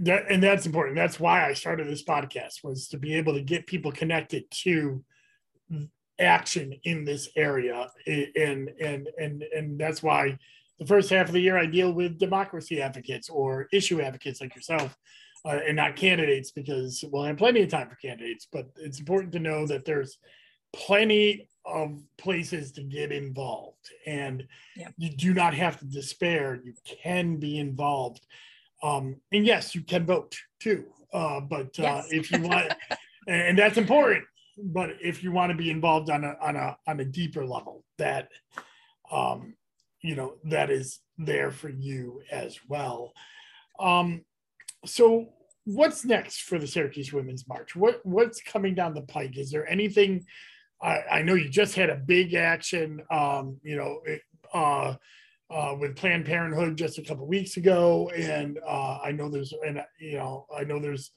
that 0.00 0.30
and 0.30 0.42
that's 0.42 0.66
important. 0.66 0.96
That's 0.96 1.18
why 1.18 1.48
I 1.48 1.54
started 1.54 1.88
this 1.88 2.04
podcast 2.04 2.62
was 2.62 2.86
to 2.88 2.98
be 2.98 3.14
able 3.14 3.34
to 3.34 3.42
get 3.42 3.66
people 3.66 3.90
connected 3.90 4.44
to 4.62 5.04
action 6.20 6.74
in 6.84 7.04
this 7.04 7.28
area, 7.34 7.90
and 8.06 8.68
and 8.80 9.08
and 9.18 9.42
and 9.42 9.80
that's 9.80 10.02
why 10.02 10.38
the 10.78 10.86
first 10.86 11.10
half 11.10 11.28
of 11.28 11.32
the 11.32 11.40
year 11.40 11.56
I 11.56 11.66
deal 11.66 11.92
with 11.92 12.18
democracy 12.18 12.82
advocates 12.82 13.28
or 13.28 13.68
issue 13.72 14.00
advocates 14.00 14.40
like 14.40 14.54
yourself, 14.54 14.96
uh, 15.44 15.60
and 15.66 15.76
not 15.76 15.96
candidates 15.96 16.50
because 16.50 17.02
well, 17.10 17.24
I 17.24 17.28
have 17.28 17.38
plenty 17.38 17.62
of 17.62 17.68
time 17.70 17.88
for 17.88 17.96
candidates, 17.96 18.46
but 18.52 18.66
it's 18.76 18.98
important 18.98 19.32
to 19.32 19.38
know 19.38 19.66
that 19.66 19.84
there's 19.84 20.18
plenty 20.72 21.48
of 21.64 22.00
places 22.18 22.72
to 22.72 22.82
get 22.82 23.10
involved, 23.12 23.90
and 24.06 24.46
Yeah. 24.76 24.88
you 24.98 25.10
do 25.10 25.32
not 25.34 25.54
have 25.54 25.78
to 25.78 25.84
despair. 25.86 26.60
You 26.62 26.74
can 27.02 27.38
be 27.38 27.58
involved, 27.58 28.26
um, 28.82 29.20
and 29.32 29.46
yes, 29.46 29.74
you 29.74 29.82
can 29.82 30.04
vote 30.04 30.36
too. 30.60 30.84
Uh, 31.12 31.40
but 31.40 31.78
uh, 31.78 31.82
Yes. 31.82 32.08
if 32.12 32.30
you 32.30 32.42
want, 32.42 32.72
and 33.28 33.58
that's 33.58 33.78
important. 33.78 34.24
But 34.58 34.90
if 35.02 35.22
you 35.22 35.32
want 35.32 35.50
to 35.52 35.56
be 35.56 35.70
involved 35.70 36.10
on 36.10 36.24
a 36.24 36.36
on 36.40 36.56
a 36.56 36.76
on 36.86 37.00
a 37.00 37.04
deeper 37.04 37.46
level, 37.46 37.84
that 37.98 38.28
um, 39.10 39.54
you 40.06 40.14
know 40.14 40.34
that 40.44 40.70
is 40.70 41.00
there 41.18 41.50
for 41.50 41.68
you 41.68 42.22
as 42.30 42.58
well. 42.68 43.12
Um, 43.80 44.24
so 44.84 45.26
what's 45.64 46.04
next 46.04 46.42
for 46.42 46.58
the 46.58 46.66
Syracuse 46.66 47.12
Women's 47.12 47.48
March? 47.48 47.74
What 47.74 48.00
what's 48.04 48.40
coming 48.40 48.74
down 48.74 48.94
the 48.94 49.02
pike? 49.02 49.36
Is 49.36 49.50
there 49.50 49.68
anything? 49.68 50.24
I, 50.80 50.98
I 51.10 51.22
know 51.22 51.34
you 51.34 51.48
just 51.48 51.74
had 51.74 51.90
a 51.90 51.96
big 51.96 52.34
action, 52.34 53.02
um, 53.10 53.58
you 53.62 53.76
know, 53.76 54.00
uh, 54.54 54.94
uh, 55.50 55.74
with 55.80 55.96
Planned 55.96 56.26
Parenthood 56.26 56.76
just 56.76 56.98
a 56.98 57.02
couple 57.02 57.26
weeks 57.26 57.56
ago, 57.56 58.10
and 58.10 58.58
uh, 58.64 58.98
I 59.02 59.10
know 59.10 59.28
there's, 59.28 59.52
and 59.66 59.82
you 59.98 60.18
know, 60.18 60.46
I 60.56 60.64
know 60.64 60.78
there's, 60.78 61.10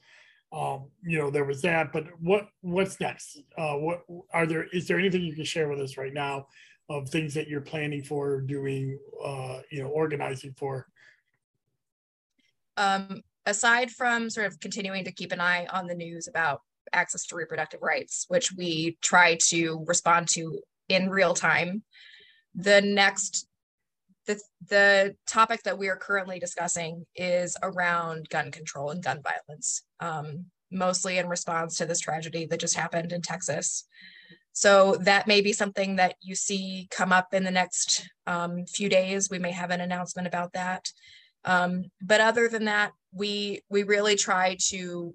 um, 0.52 0.88
you 1.04 1.18
know, 1.18 1.30
there 1.30 1.44
was 1.44 1.62
that. 1.62 1.92
But 1.92 2.06
what 2.20 2.48
what's 2.62 2.98
next? 2.98 3.40
Uh, 3.56 3.74
what 3.74 4.00
are 4.32 4.46
there? 4.46 4.66
Is 4.72 4.88
there 4.88 4.98
anything 4.98 5.22
you 5.22 5.36
can 5.36 5.44
share 5.44 5.68
with 5.68 5.78
us 5.78 5.96
right 5.96 6.14
now 6.14 6.46
of 6.90 7.08
things 7.08 7.32
that 7.34 7.48
you're 7.48 7.60
planning 7.60 8.02
for, 8.02 8.40
doing, 8.40 8.98
uh, 9.24 9.60
you 9.70 9.80
know, 9.80 9.88
organizing 9.88 10.52
for? 10.58 10.88
Um, 12.76 13.22
aside 13.46 13.90
from 13.90 14.28
sort 14.28 14.48
of 14.48 14.58
continuing 14.58 15.04
to 15.04 15.12
keep 15.12 15.30
an 15.32 15.40
eye 15.40 15.66
on 15.72 15.86
the 15.86 15.94
news 15.94 16.26
about 16.26 16.62
access 16.92 17.26
to 17.26 17.36
reproductive 17.36 17.80
rights, 17.80 18.26
which 18.28 18.52
we 18.52 18.98
try 19.00 19.38
to 19.48 19.84
respond 19.86 20.26
to 20.32 20.60
in 20.88 21.08
real 21.08 21.32
time, 21.32 21.84
the 22.54 22.80
next 22.80 23.46
the 24.26 24.40
the 24.68 25.14
topic 25.26 25.62
that 25.62 25.78
we 25.78 25.88
are 25.88 25.96
currently 25.96 26.40
discussing 26.40 27.06
is 27.14 27.56
around 27.62 28.28
gun 28.28 28.50
control 28.50 28.90
and 28.90 29.02
gun 29.02 29.20
violence, 29.22 29.82
um, 30.00 30.46
mostly 30.72 31.18
in 31.18 31.28
response 31.28 31.76
to 31.76 31.86
this 31.86 32.00
tragedy 32.00 32.46
that 32.46 32.60
just 32.60 32.74
happened 32.74 33.12
in 33.12 33.22
Texas. 33.22 33.86
So 34.52 34.96
that 35.02 35.26
may 35.26 35.40
be 35.40 35.52
something 35.52 35.96
that 35.96 36.16
you 36.20 36.34
see 36.34 36.88
come 36.90 37.12
up 37.12 37.32
in 37.32 37.44
the 37.44 37.50
next 37.50 38.08
um, 38.26 38.66
few 38.66 38.88
days. 38.88 39.30
We 39.30 39.38
may 39.38 39.52
have 39.52 39.70
an 39.70 39.80
announcement 39.80 40.26
about 40.26 40.52
that. 40.54 40.90
Um, 41.44 41.84
but 42.02 42.20
other 42.20 42.48
than 42.48 42.64
that, 42.66 42.92
we 43.12 43.62
we 43.68 43.82
really 43.82 44.16
try 44.16 44.56
to 44.68 45.14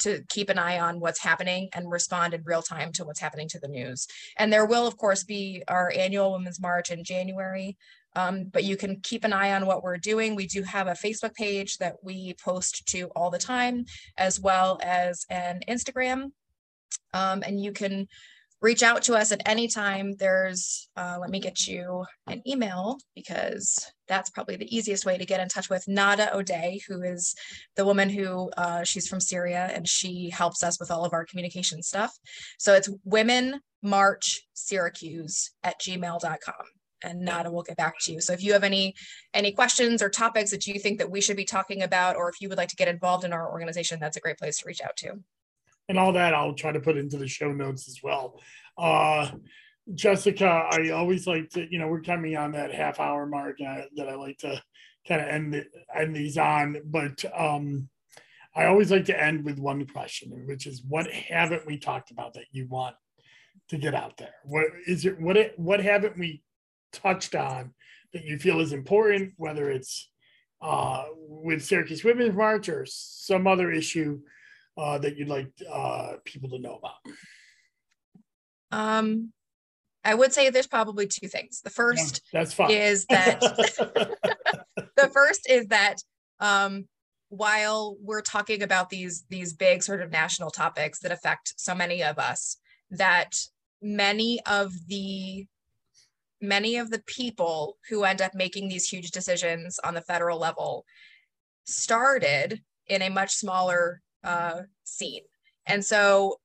to 0.00 0.22
keep 0.28 0.48
an 0.48 0.58
eye 0.58 0.78
on 0.80 0.98
what's 0.98 1.20
happening 1.20 1.68
and 1.74 1.90
respond 1.90 2.32
in 2.32 2.42
real 2.44 2.62
time 2.62 2.90
to 2.92 3.04
what's 3.04 3.20
happening 3.20 3.48
to 3.48 3.58
the 3.60 3.68
news. 3.68 4.06
And 4.38 4.52
there 4.52 4.64
will, 4.64 4.86
of 4.86 4.96
course, 4.96 5.24
be 5.24 5.62
our 5.68 5.92
annual 5.94 6.32
Women's 6.32 6.60
March 6.60 6.90
in 6.90 7.04
January. 7.04 7.76
Um, 8.16 8.44
but 8.44 8.64
you 8.64 8.76
can 8.76 9.00
keep 9.02 9.24
an 9.24 9.32
eye 9.32 9.52
on 9.52 9.66
what 9.66 9.82
we're 9.82 9.98
doing. 9.98 10.34
We 10.34 10.46
do 10.46 10.62
have 10.62 10.88
a 10.88 10.92
Facebook 10.92 11.34
page 11.34 11.78
that 11.78 11.96
we 12.02 12.34
post 12.42 12.86
to 12.88 13.10
all 13.14 13.30
the 13.30 13.38
time, 13.38 13.84
as 14.16 14.40
well 14.40 14.80
as 14.82 15.24
an 15.30 15.60
Instagram. 15.68 16.32
Um, 17.12 17.44
and 17.46 17.62
you 17.62 17.72
can 17.72 18.08
reach 18.60 18.82
out 18.82 19.02
to 19.02 19.14
us 19.14 19.32
at 19.32 19.40
any 19.46 19.68
time. 19.68 20.14
There's, 20.18 20.88
uh, 20.96 21.18
let 21.20 21.30
me 21.30 21.40
get 21.40 21.66
you 21.66 22.04
an 22.26 22.42
email 22.46 22.98
because 23.14 23.90
that's 24.06 24.30
probably 24.30 24.56
the 24.56 24.74
easiest 24.74 25.06
way 25.06 25.16
to 25.16 25.24
get 25.24 25.40
in 25.40 25.48
touch 25.48 25.70
with 25.70 25.88
Nada 25.88 26.34
O'Day, 26.36 26.80
who 26.86 27.02
is 27.02 27.34
the 27.76 27.84
woman 27.84 28.10
who 28.10 28.50
uh, 28.56 28.84
she's 28.84 29.08
from 29.08 29.20
Syria 29.20 29.70
and 29.74 29.88
she 29.88 30.30
helps 30.30 30.62
us 30.62 30.78
with 30.78 30.90
all 30.90 31.04
of 31.04 31.12
our 31.12 31.24
communication 31.24 31.82
stuff. 31.82 32.18
So 32.58 32.74
it's 32.74 32.90
women 33.04 33.60
march 33.82 34.42
Syracuse 34.52 35.52
at 35.62 35.80
gmail.com 35.80 36.64
and 37.02 37.20
Nada 37.20 37.50
will 37.50 37.62
get 37.62 37.78
back 37.78 37.94
to 38.00 38.12
you. 38.12 38.20
So 38.20 38.32
if 38.32 38.42
you 38.42 38.52
have 38.52 38.64
any 38.64 38.94
any 39.32 39.52
questions 39.52 40.02
or 40.02 40.10
topics 40.10 40.50
that 40.50 40.66
you 40.66 40.78
think 40.78 40.98
that 40.98 41.10
we 41.10 41.22
should 41.22 41.36
be 41.36 41.44
talking 41.44 41.82
about, 41.82 42.16
or 42.16 42.28
if 42.28 42.40
you 42.40 42.48
would 42.48 42.58
like 42.58 42.68
to 42.68 42.76
get 42.76 42.88
involved 42.88 43.24
in 43.24 43.32
our 43.32 43.50
organization, 43.50 43.98
that's 44.00 44.18
a 44.18 44.20
great 44.20 44.38
place 44.38 44.58
to 44.58 44.66
reach 44.66 44.82
out 44.82 44.96
to 44.98 45.22
and 45.90 45.98
all 45.98 46.12
that 46.12 46.34
I'll 46.34 46.54
try 46.54 46.70
to 46.70 46.78
put 46.78 46.96
into 46.96 47.18
the 47.18 47.26
show 47.26 47.52
notes 47.52 47.88
as 47.88 48.00
well. 48.00 48.40
Uh, 48.78 49.28
Jessica, 49.92 50.68
I 50.70 50.90
always 50.90 51.26
like 51.26 51.50
to, 51.50 51.66
you 51.68 51.80
know, 51.80 51.88
we're 51.88 52.00
coming 52.00 52.36
on 52.36 52.52
that 52.52 52.72
half 52.72 53.00
hour 53.00 53.26
mark 53.26 53.56
uh, 53.60 53.82
that 53.96 54.08
I 54.08 54.14
like 54.14 54.38
to 54.38 54.62
kind 55.08 55.20
of 55.20 55.26
end 55.26 55.52
the, 55.52 55.64
end 55.92 56.14
these 56.14 56.38
on, 56.38 56.80
but 56.84 57.24
um, 57.36 57.88
I 58.54 58.66
always 58.66 58.92
like 58.92 59.06
to 59.06 59.20
end 59.20 59.44
with 59.44 59.58
one 59.58 59.84
question, 59.84 60.46
which 60.46 60.68
is, 60.68 60.80
what 60.88 61.10
haven't 61.10 61.66
we 61.66 61.76
talked 61.76 62.12
about 62.12 62.34
that 62.34 62.46
you 62.52 62.68
want 62.68 62.94
to 63.70 63.76
get 63.76 63.94
out 63.94 64.16
there? 64.16 64.34
What 64.44 64.66
is 64.86 65.04
it? 65.04 65.20
What 65.20 65.36
it, 65.36 65.58
what 65.58 65.80
haven't 65.80 66.16
we 66.16 66.44
touched 66.92 67.34
on 67.34 67.74
that 68.12 68.24
you 68.24 68.38
feel 68.38 68.60
is 68.60 68.72
important, 68.72 69.32
whether 69.38 69.68
it's 69.70 70.08
uh, 70.62 71.06
with 71.16 71.64
Syracuse 71.64 72.04
Women's 72.04 72.36
March 72.36 72.68
or 72.68 72.86
some 72.86 73.48
other 73.48 73.72
issue 73.72 74.20
uh, 74.80 74.98
that 74.98 75.16
you'd 75.16 75.28
like 75.28 75.52
uh, 75.70 76.14
people 76.24 76.48
to 76.48 76.58
know 76.58 76.76
about? 76.76 77.14
Um, 78.72 79.32
I 80.04 80.14
would 80.14 80.32
say 80.32 80.48
there's 80.48 80.66
probably 80.66 81.06
two 81.06 81.28
things. 81.28 81.60
The 81.60 81.70
first 81.70 82.22
Yeah, 82.32 82.40
That's 82.40 82.54
fine. 82.54 82.70
is 82.70 83.04
that 83.10 83.40
the 84.96 85.08
first 85.12 85.48
is 85.50 85.66
that 85.66 85.96
um, 86.40 86.86
while 87.28 87.96
we're 88.00 88.22
talking 88.22 88.62
about 88.62 88.88
these 88.88 89.24
these 89.28 89.52
big 89.52 89.82
sort 89.82 90.00
of 90.00 90.10
national 90.10 90.50
topics 90.50 91.00
that 91.00 91.12
affect 91.12 91.52
so 91.56 91.74
many 91.74 92.02
of 92.02 92.18
us, 92.18 92.56
that 92.90 93.36
many 93.82 94.40
of 94.46 94.72
the 94.86 95.46
many 96.40 96.76
of 96.76 96.90
the 96.90 97.02
people 97.06 97.76
who 97.90 98.04
end 98.04 98.22
up 98.22 98.34
making 98.34 98.68
these 98.68 98.88
huge 98.88 99.10
decisions 99.10 99.78
on 99.84 99.92
the 99.92 100.00
federal 100.00 100.38
level 100.38 100.86
started 101.66 102.62
in 102.86 103.02
a 103.02 103.10
much 103.10 103.34
smaller 103.34 104.00
uh, 104.24 104.62
scene. 104.84 105.22
And 105.66 105.84
so 105.84 106.36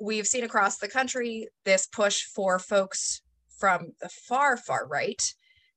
we've 0.00 0.26
seen 0.26 0.44
across 0.44 0.78
the 0.78 0.88
country 0.88 1.48
this 1.64 1.86
push 1.86 2.22
for 2.24 2.58
folks 2.58 3.22
from 3.58 3.92
the 4.00 4.08
far, 4.08 4.56
far 4.56 4.86
right 4.86 5.22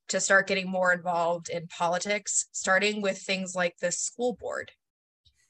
to 0.08 0.20
start 0.20 0.46
getting 0.46 0.68
more 0.68 0.92
involved 0.92 1.48
in 1.48 1.66
politics, 1.68 2.46
starting 2.52 3.02
with 3.02 3.18
things 3.18 3.54
like 3.54 3.76
the 3.78 3.92
school 3.92 4.36
board. 4.40 4.70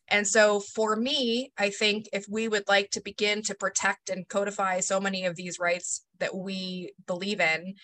And 0.08 0.26
so 0.26 0.60
for 0.60 0.94
me, 0.94 1.52
I 1.56 1.70
think 1.70 2.06
if 2.12 2.26
we 2.28 2.48
would 2.48 2.68
like 2.68 2.90
to 2.90 3.00
begin 3.00 3.42
to 3.42 3.54
protect 3.54 4.10
and 4.10 4.28
codify 4.28 4.80
so 4.80 5.00
many 5.00 5.24
of 5.24 5.36
these 5.36 5.58
rights 5.58 6.04
that 6.18 6.34
we 6.34 6.92
believe 7.06 7.40
in, 7.40 7.74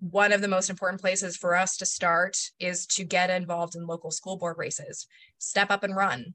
one 0.00 0.32
of 0.32 0.40
the 0.40 0.48
most 0.48 0.70
important 0.70 1.00
places 1.00 1.36
for 1.36 1.54
us 1.54 1.76
to 1.78 1.86
start 1.86 2.36
is 2.58 2.86
to 2.86 3.04
get 3.04 3.30
involved 3.30 3.74
in 3.74 3.86
local 3.86 4.10
school 4.10 4.36
board 4.36 4.56
races, 4.58 5.06
step 5.38 5.70
up 5.70 5.82
and 5.82 5.96
run 5.96 6.34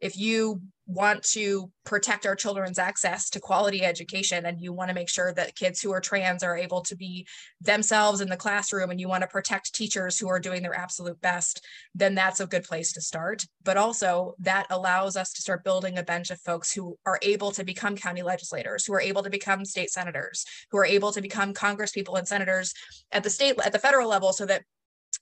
if 0.00 0.16
you 0.16 0.60
want 0.88 1.20
to 1.24 1.70
protect 1.84 2.26
our 2.26 2.36
children's 2.36 2.78
access 2.78 3.28
to 3.28 3.40
quality 3.40 3.82
education 3.84 4.46
and 4.46 4.60
you 4.60 4.72
want 4.72 4.88
to 4.88 4.94
make 4.94 5.08
sure 5.08 5.32
that 5.34 5.56
kids 5.56 5.80
who 5.80 5.92
are 5.92 6.00
trans 6.00 6.44
are 6.44 6.56
able 6.56 6.80
to 6.80 6.94
be 6.94 7.26
themselves 7.60 8.20
in 8.20 8.28
the 8.28 8.36
classroom 8.36 8.90
and 8.90 9.00
you 9.00 9.08
want 9.08 9.22
to 9.22 9.26
protect 9.26 9.74
teachers 9.74 10.16
who 10.16 10.28
are 10.28 10.38
doing 10.38 10.62
their 10.62 10.76
absolute 10.76 11.20
best 11.20 11.64
then 11.94 12.14
that's 12.14 12.40
a 12.40 12.46
good 12.46 12.62
place 12.62 12.92
to 12.92 13.00
start. 13.00 13.44
But 13.64 13.76
also 13.76 14.34
that 14.38 14.66
allows 14.70 15.16
us 15.16 15.32
to 15.32 15.42
start 15.42 15.64
building 15.64 15.98
a 15.98 16.04
bench 16.04 16.30
of 16.30 16.40
folks 16.40 16.72
who 16.72 16.96
are 17.04 17.18
able 17.22 17.50
to 17.52 17.64
become 17.64 17.96
county 17.96 18.22
legislators 18.22 18.84
who 18.84 18.92
are 18.92 19.00
able 19.00 19.22
to 19.24 19.30
become 19.30 19.64
state 19.64 19.90
senators 19.90 20.44
who 20.70 20.78
are 20.78 20.84
able 20.84 21.10
to 21.12 21.20
become 21.20 21.52
congress 21.52 21.90
people 21.90 22.16
and 22.16 22.28
senators 22.28 22.72
at 23.12 23.22
the 23.22 23.30
state 23.30 23.58
at 23.64 23.72
the 23.72 23.78
federal 23.78 24.08
level 24.08 24.32
so 24.32 24.46
that 24.46 24.62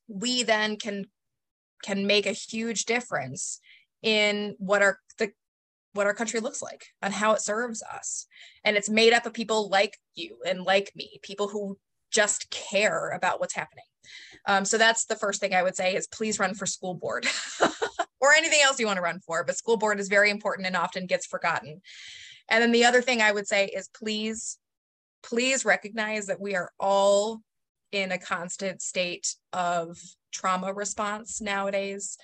we 0.09 0.43
then 0.43 0.77
can 0.77 1.07
can 1.83 2.07
make 2.07 2.27
a 2.27 2.33
huge 2.33 2.85
difference 2.85 3.61
in 4.05 4.55
what 4.59 4.83
our 4.83 5.01
the 5.19 5.33
what 5.95 6.07
our 6.07 6.15
country 6.15 6.39
looks 6.39 6.63
like 6.63 6.87
and 7.03 7.13
how 7.13 7.33
it 7.33 7.41
serves 7.41 7.83
us. 7.83 8.27
And 8.65 8.77
it's 8.77 8.91
made 8.91 9.13
up 9.13 9.27
of 9.27 9.33
people 9.33 9.69
like 9.69 9.97
you 10.15 10.39
and 10.47 10.63
like 10.63 10.93
me, 10.95 11.19
people 11.23 11.49
who 11.49 11.79
just 12.13 12.51
care 12.51 13.11
about 13.11 13.41
what's 13.41 13.55
happening. 13.55 13.85
Um, 14.47 14.65
so 14.65 14.77
that's 14.77 15.07
the 15.07 15.17
first 15.17 15.41
thing 15.41 15.55
I 15.55 15.63
would 15.63 15.75
say 15.75 15.95
is 15.95 16.07
please 16.07 16.39
run 16.39 16.55
for 16.55 16.67
school 16.67 16.95
board 16.95 17.27
or 18.21 18.33
anything 18.33 18.61
else 18.63 18.79
you 18.79 18.87
want 18.87 18.99
to 18.99 19.03
run 19.03 19.21
for. 19.21 19.43
But 19.45 19.57
school 19.57 19.79
board 19.79 19.99
is 19.99 20.09
very 20.09 20.31
important 20.31 20.67
and 20.67 20.77
often 20.77 21.07
gets 21.07 21.27
forgotten. 21.27 21.81
And 22.49 22.63
then 22.63 22.73
the 22.73 22.85
other 22.85 23.01
thing 23.01 23.23
I 23.23 23.33
would 23.33 23.49
say 23.49 23.67
is 23.67 23.89
please, 23.89 24.59
please 25.23 25.65
recognize 25.65 26.27
that 26.27 26.41
we 26.41 26.55
are 26.55 26.71
all 26.79 27.41
in 27.93 28.13
a 28.13 28.19
constant 28.19 28.83
state 28.83 29.35
of 29.53 29.97
trauma 30.33 30.75
response 30.75 31.41
nowadays 31.41 32.19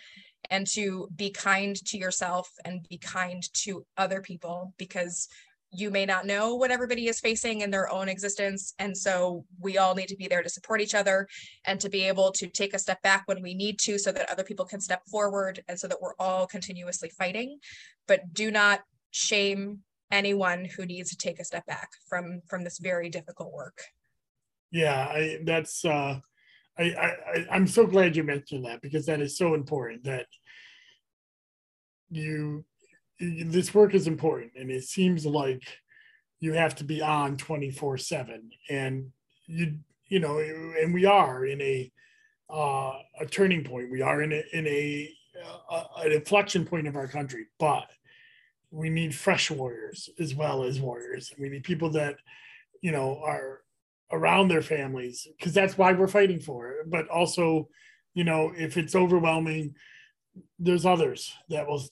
and 0.48 0.66
to 0.68 1.08
be 1.14 1.30
kind 1.30 1.76
to 1.86 1.98
yourself 1.98 2.50
and 2.64 2.86
be 2.88 2.98
kind 2.98 3.42
to 3.54 3.84
other 3.96 4.20
people 4.20 4.74
because 4.78 5.28
you 5.72 5.90
may 5.90 6.04
not 6.04 6.26
know 6.26 6.56
what 6.56 6.72
everybody 6.72 7.06
is 7.06 7.20
facing 7.20 7.60
in 7.60 7.70
their 7.70 7.90
own 7.92 8.08
existence. 8.08 8.74
And 8.78 8.96
so 8.96 9.44
we 9.60 9.78
all 9.78 9.94
need 9.94 10.08
to 10.08 10.16
be 10.16 10.26
there 10.26 10.42
to 10.42 10.48
support 10.48 10.80
each 10.80 10.94
other 10.96 11.28
and 11.64 11.78
to 11.80 11.88
be 11.88 12.02
able 12.08 12.32
to 12.32 12.48
take 12.48 12.74
a 12.74 12.78
step 12.78 13.00
back 13.02 13.22
when 13.26 13.40
we 13.40 13.54
need 13.54 13.78
to 13.80 13.98
so 13.98 14.10
that 14.10 14.28
other 14.30 14.42
people 14.42 14.64
can 14.64 14.80
step 14.80 15.02
forward 15.06 15.62
and 15.68 15.78
so 15.78 15.86
that 15.86 16.00
we're 16.00 16.16
all 16.18 16.46
continuously 16.46 17.10
fighting. 17.10 17.58
But 18.08 18.32
do 18.32 18.50
not 18.50 18.80
shame 19.12 19.80
anyone 20.10 20.64
who 20.64 20.86
needs 20.86 21.10
to 21.10 21.16
take 21.16 21.38
a 21.38 21.44
step 21.44 21.66
back 21.66 21.90
from 22.08 22.40
from 22.48 22.64
this 22.64 22.78
very 22.78 23.08
difficult 23.08 23.52
work. 23.52 23.80
Yeah, 24.72 25.06
I, 25.08 25.38
that's 25.44 25.84
uh, 25.84 26.20
I, 26.80 27.16
I 27.34 27.46
I'm 27.50 27.66
so 27.66 27.86
glad 27.86 28.16
you 28.16 28.24
mentioned 28.24 28.64
that 28.64 28.80
because 28.80 29.06
that 29.06 29.20
is 29.20 29.36
so 29.36 29.54
important 29.54 30.04
that 30.04 30.26
you 32.10 32.64
this 33.18 33.74
work 33.74 33.94
is 33.94 34.06
important 34.06 34.52
and 34.56 34.70
it 34.70 34.84
seems 34.84 35.26
like 35.26 35.62
you 36.40 36.54
have 36.54 36.74
to 36.76 36.84
be 36.84 37.02
on 37.02 37.36
24 37.36 37.98
7 37.98 38.50
and 38.70 39.12
you 39.46 39.78
you 40.08 40.20
know 40.20 40.38
and 40.38 40.94
we 40.94 41.04
are 41.04 41.44
in 41.44 41.60
a 41.60 41.92
uh, 42.52 42.98
a 43.20 43.26
turning 43.26 43.62
point. 43.62 43.92
We 43.92 44.02
are 44.02 44.22
in 44.22 44.32
a 44.32 44.42
in 44.52 44.66
a, 44.66 45.08
uh, 45.70 45.84
an 45.98 46.12
inflection 46.12 46.64
point 46.64 46.88
of 46.88 46.96
our 46.96 47.06
country 47.06 47.46
but 47.58 47.88
we 48.72 48.88
need 48.88 49.14
fresh 49.14 49.50
warriors 49.50 50.08
as 50.18 50.34
well 50.34 50.62
as 50.62 50.80
warriors. 50.80 51.32
We 51.38 51.48
need 51.48 51.64
people 51.64 51.90
that 51.90 52.16
you 52.80 52.92
know 52.92 53.20
are 53.22 53.60
around 54.12 54.48
their 54.48 54.62
families 54.62 55.26
because 55.38 55.52
that's 55.54 55.78
why 55.78 55.92
we're 55.92 56.08
fighting 56.08 56.40
for 56.40 56.70
it 56.70 56.90
but 56.90 57.08
also 57.08 57.68
you 58.14 58.24
know 58.24 58.52
if 58.56 58.76
it's 58.76 58.94
overwhelming 58.94 59.74
there's 60.58 60.84
others 60.86 61.32
that 61.48 61.66
will 61.66 61.82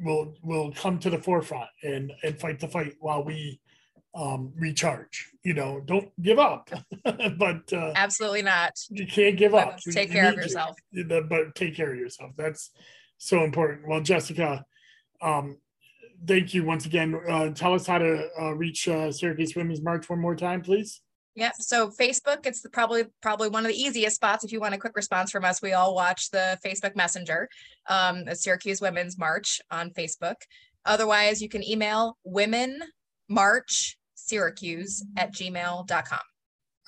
will 0.00 0.34
will 0.42 0.72
come 0.72 0.98
to 0.98 1.10
the 1.10 1.18
forefront 1.18 1.68
and 1.82 2.12
and 2.22 2.40
fight 2.40 2.58
the 2.58 2.68
fight 2.68 2.94
while 3.00 3.22
we 3.22 3.60
um 4.14 4.52
recharge 4.56 5.30
you 5.42 5.54
know 5.54 5.80
don't 5.86 6.10
give 6.20 6.38
up 6.38 6.68
but 7.04 7.72
uh 7.72 7.92
Absolutely 7.96 8.42
not. 8.42 8.72
you 8.90 9.06
can't 9.06 9.36
give 9.36 9.54
up 9.54 9.78
But 9.84 9.92
Take 9.94 10.08
You 10.08 10.14
care 10.14 10.28
of 10.28 10.36
need 10.36 10.42
to. 10.42 10.48
yourself. 10.48 10.76
But 11.28 11.54
take 11.54 11.74
care 11.74 11.92
of 11.92 11.98
yourself 11.98 12.32
that's 12.36 12.70
so 13.18 13.42
important 13.44 13.86
well 13.88 14.00
jessica 14.00 14.64
um 15.22 15.58
thank 16.26 16.52
you 16.54 16.64
once 16.64 16.84
again 16.86 17.18
uh 17.28 17.50
tell 17.50 17.72
us 17.74 17.86
how 17.86 17.98
to 17.98 18.28
uh, 18.40 18.52
reach 18.52 18.88
uh 18.88 19.10
syracuse 19.12 19.54
women's 19.56 19.80
march 19.82 20.08
one 20.10 20.18
more 20.20 20.34
time 20.36 20.60
please 20.62 21.00
Yep. 21.34 21.54
So 21.60 21.88
Facebook, 21.88 22.44
it's 22.44 22.60
the, 22.60 22.68
probably 22.68 23.04
probably 23.22 23.48
one 23.48 23.64
of 23.64 23.70
the 23.70 23.80
easiest 23.80 24.16
spots 24.16 24.44
if 24.44 24.52
you 24.52 24.60
want 24.60 24.74
a 24.74 24.78
quick 24.78 24.94
response 24.94 25.30
from 25.30 25.44
us. 25.44 25.62
We 25.62 25.72
all 25.72 25.94
watch 25.94 26.30
the 26.30 26.58
Facebook 26.64 26.94
Messenger, 26.94 27.48
um, 27.88 28.24
the 28.24 28.36
Syracuse 28.36 28.80
Women's 28.80 29.18
March 29.18 29.60
on 29.70 29.90
Facebook. 29.90 30.36
Otherwise, 30.84 31.40
you 31.40 31.48
can 31.48 31.66
email 31.66 32.18
women 32.24 32.80
march 33.28 33.96
syracuse 34.14 35.04
at 35.16 35.32
gmail.com. 35.32 36.18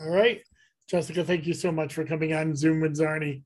All 0.01 0.11
right. 0.11 0.43
Jessica, 0.89 1.25
thank 1.25 1.47
you 1.47 1.55
so 1.55 1.73
much 1.73 1.95
for 1.95 2.05
coming 2.05 2.35
on 2.35 2.55
Zoom 2.55 2.81
with 2.81 2.99
Czarny. 2.99 3.43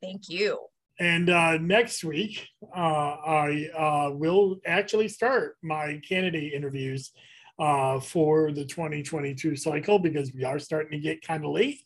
Thank 0.00 0.28
you. 0.28 0.58
And 0.98 1.28
uh, 1.28 1.58
next 1.58 2.04
week, 2.04 2.46
uh, 2.74 2.78
I 2.78 3.68
uh, 3.76 4.10
will 4.14 4.56
actually 4.64 5.08
start 5.08 5.56
my 5.62 6.00
candidate 6.08 6.54
interviews 6.54 7.12
uh, 7.58 8.00
for 8.00 8.52
the 8.52 8.64
2022 8.64 9.56
cycle 9.56 9.98
because 9.98 10.32
we 10.32 10.44
are 10.44 10.58
starting 10.58 10.92
to 10.92 10.98
get 10.98 11.26
kind 11.26 11.44
of 11.44 11.52
late. 11.52 11.80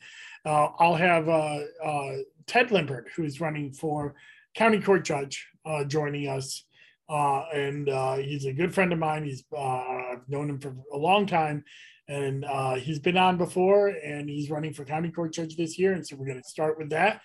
Uh, 0.44 0.68
I'll 0.78 0.94
have 0.94 1.28
uh, 1.28 1.60
uh, 1.84 2.16
Ted 2.46 2.68
Limpert, 2.68 3.04
who's 3.14 3.40
running 3.40 3.72
for 3.72 4.14
county 4.54 4.80
court 4.80 5.04
judge, 5.04 5.46
uh, 5.64 5.84
joining 5.84 6.28
us. 6.28 6.64
And 7.08 7.88
he's 8.24 8.46
a 8.46 8.52
good 8.52 8.74
friend 8.74 8.92
of 8.92 8.98
mine. 8.98 9.24
He's 9.24 9.44
I've 9.56 10.28
known 10.28 10.50
him 10.50 10.60
for 10.60 10.74
a 10.92 10.96
long 10.96 11.26
time, 11.26 11.64
and 12.08 12.44
he's 12.80 12.98
been 12.98 13.16
on 13.16 13.36
before. 13.36 13.88
And 13.88 14.28
he's 14.28 14.50
running 14.50 14.72
for 14.72 14.84
county 14.84 15.10
court 15.10 15.32
judge 15.32 15.56
this 15.56 15.78
year, 15.78 15.92
and 15.92 16.06
so 16.06 16.16
we're 16.16 16.26
going 16.26 16.42
to 16.42 16.48
start 16.48 16.78
with 16.78 16.90
that. 16.90 17.20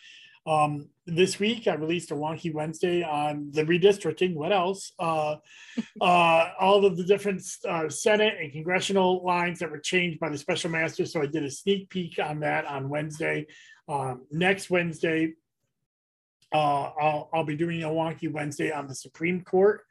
Um, 0.48 0.90
this 1.08 1.40
week, 1.40 1.68
I 1.68 1.76
released 1.76 2.12
a 2.12 2.16
wonky 2.16 2.54
Wednesday 2.54 3.04
on 3.04 3.50
the 3.52 3.64
redistricting. 3.64 4.36
What 4.36 4.52
else? 4.52 4.92
Uh, 5.00 5.38
uh, 6.02 6.50
all 6.60 6.86
of 6.86 6.98
the 6.98 7.04
different 7.04 7.42
uh, 7.68 7.90
Senate 7.90 8.36
and 8.40 8.52
congressional 8.52 9.24
lines 9.24 9.60
that 9.60 9.72
were 9.72 9.80
changed 9.80 10.20
by 10.20 10.30
the 10.30 10.38
special 10.38 10.70
master. 10.70 11.06
So 11.06 11.22
I 11.22 11.28
did 11.28 11.44
a 11.44 11.52
sneak 11.52 11.90
peek 11.90 12.20
on 12.20 12.40
that 12.42 12.66
on 12.66 12.90
Wednesday. 12.90 13.48
Um, 13.88 14.26
next 14.32 14.70
Wednesday, 14.70 15.34
uh, 16.54 16.92
I'll, 17.00 17.30
I'll 17.34 17.44
be 17.44 17.56
doing 17.56 17.84
a 17.84 17.90
wonky 17.90 18.32
Wednesday 18.32 18.72
on 18.72 18.88
the 18.88 18.96
Supreme 18.96 19.44
Court. 19.44 19.82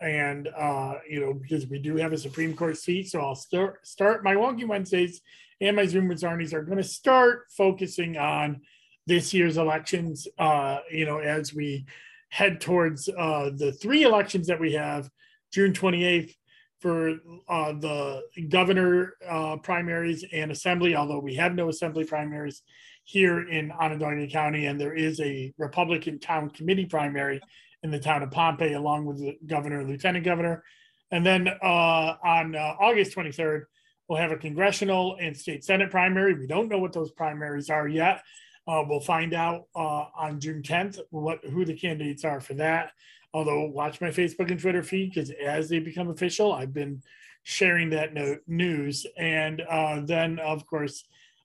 And, 0.00 0.48
uh, 0.56 0.94
you 1.08 1.20
know, 1.20 1.34
because 1.34 1.66
we 1.66 1.80
do 1.80 1.96
have 1.96 2.12
a 2.12 2.18
Supreme 2.18 2.54
Court 2.54 2.76
seat. 2.76 3.10
So 3.10 3.20
I'll 3.20 3.34
start, 3.34 3.86
start 3.86 4.22
my 4.22 4.34
wonky 4.34 4.66
Wednesdays 4.66 5.20
and 5.60 5.74
my 5.76 5.86
Zoom 5.86 6.08
with 6.08 6.20
Czarnys 6.20 6.52
are 6.52 6.62
going 6.62 6.78
to 6.78 6.84
start 6.84 7.46
focusing 7.56 8.16
on 8.16 8.60
this 9.08 9.32
year's 9.32 9.56
elections, 9.56 10.28
uh, 10.38 10.78
you 10.92 11.06
know, 11.06 11.18
as 11.18 11.54
we 11.54 11.86
head 12.28 12.60
towards 12.60 13.08
uh, 13.08 13.50
the 13.56 13.72
three 13.72 14.02
elections 14.02 14.46
that 14.46 14.60
we 14.60 14.74
have, 14.74 15.10
June 15.52 15.72
28th 15.72 16.34
for 16.80 17.14
uh, 17.48 17.72
the 17.72 18.22
governor 18.50 19.14
uh, 19.26 19.56
primaries 19.56 20.24
and 20.32 20.52
assembly, 20.52 20.94
although 20.94 21.18
we 21.18 21.34
have 21.34 21.54
no 21.54 21.70
assembly 21.70 22.04
primaries 22.04 22.62
here 23.04 23.48
in 23.48 23.72
Onondaga 23.72 24.28
County, 24.28 24.66
and 24.66 24.78
there 24.78 24.94
is 24.94 25.18
a 25.20 25.52
Republican 25.56 26.20
town 26.20 26.50
committee 26.50 26.84
primary 26.84 27.40
in 27.82 27.90
the 27.90 27.98
town 27.98 28.22
of 28.22 28.30
Pompey, 28.30 28.74
along 28.74 29.06
with 29.06 29.18
the 29.18 29.38
governor 29.46 29.80
and 29.80 29.88
lieutenant 29.88 30.24
governor. 30.24 30.62
And 31.10 31.24
then 31.24 31.48
uh, 31.48 32.14
on 32.22 32.54
uh, 32.54 32.74
August 32.78 33.16
23rd, 33.16 33.62
we'll 34.06 34.18
have 34.18 34.32
a 34.32 34.36
congressional 34.36 35.16
and 35.18 35.34
state 35.34 35.64
senate 35.64 35.90
primary. 35.90 36.34
We 36.34 36.46
don't 36.46 36.68
know 36.68 36.78
what 36.78 36.92
those 36.92 37.10
primaries 37.12 37.70
are 37.70 37.88
yet. 37.88 38.22
Uh, 38.68 38.84
we'll 38.86 39.00
find 39.00 39.32
out 39.32 39.64
uh, 39.74 40.04
on 40.14 40.38
June 40.38 40.62
10th 40.62 41.00
what 41.08 41.42
who 41.46 41.64
the 41.64 41.74
candidates 41.74 42.22
are 42.22 42.38
for 42.38 42.52
that. 42.54 42.92
Although 43.32 43.64
watch 43.64 44.00
my 44.00 44.08
Facebook 44.08 44.50
and 44.50 44.60
Twitter 44.60 44.82
feed 44.82 45.14
because 45.14 45.30
as 45.30 45.70
they 45.70 45.78
become 45.78 46.10
official, 46.10 46.52
I've 46.52 46.74
been 46.74 47.02
sharing 47.44 47.88
that 47.90 48.12
no- 48.12 48.36
news. 48.46 49.06
And 49.16 49.62
uh, 49.62 50.02
then, 50.04 50.38
of 50.38 50.66
course, 50.66 51.04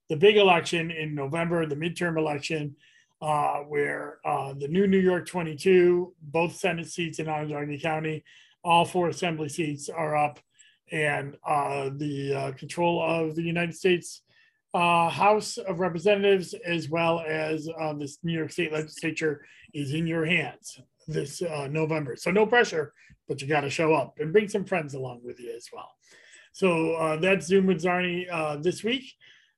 the 0.10 0.18
big 0.18 0.36
election 0.36 0.92
in 0.92 1.16
November, 1.16 1.66
the 1.66 1.76
midterm 1.76 2.18
election, 2.18 2.76
uh, 3.22 3.60
where 3.60 4.20
uh, 4.26 4.54
the 4.54 4.68
new 4.68 4.86
New 4.86 5.00
York 5.00 5.26
22, 5.26 6.14
both 6.22 6.58
Senate 6.58 6.88
seats 6.88 7.20
in 7.20 7.30
Onondaga 7.30 7.80
County, 7.80 8.24
all 8.66 8.84
four 8.84 9.08
assembly 9.08 9.48
seats 9.48 9.88
are 9.88 10.18
up, 10.18 10.42
and 10.92 11.38
uh, 11.48 11.90
the 11.96 12.54
control 12.58 13.02
of 13.02 13.36
the 13.36 13.42
United 13.42 13.76
States 13.76 14.23
uh, 14.74 15.10
House 15.10 15.58
of 15.58 15.80
Representatives 15.80 16.54
as 16.66 16.90
well 16.90 17.24
as 17.28 17.70
uh, 17.80 17.94
this 17.94 18.18
New 18.24 18.34
York 18.34 18.52
State 18.52 18.74
Legislature 18.74 19.46
is 19.74 19.94
in 19.94 20.08
your 20.08 20.26
hands 20.26 20.80
this 21.08 21.42
uh, 21.42 21.68
November. 21.70 22.16
So 22.16 22.32
no 22.32 22.46
pressure, 22.46 22.94
but 23.28 23.42
you 23.42 23.48
got 23.48 23.62
to 23.62 23.70
show 23.70 23.94
up 23.94 24.16
and 24.20 24.32
bring 24.32 24.48
some 24.48 24.66
friends 24.66 24.94
along 24.94 25.22
with 25.24 25.40
you 25.40 25.54
as 25.56 25.68
well. 25.72 25.92
So 26.54 26.94
uh, 26.94 27.18
that's 27.18 27.48
Zoom 27.48 27.68
with 27.68 27.84
Czarny 27.84 28.28
uh, 28.32 28.58
this 28.58 28.84
week. 28.84 29.14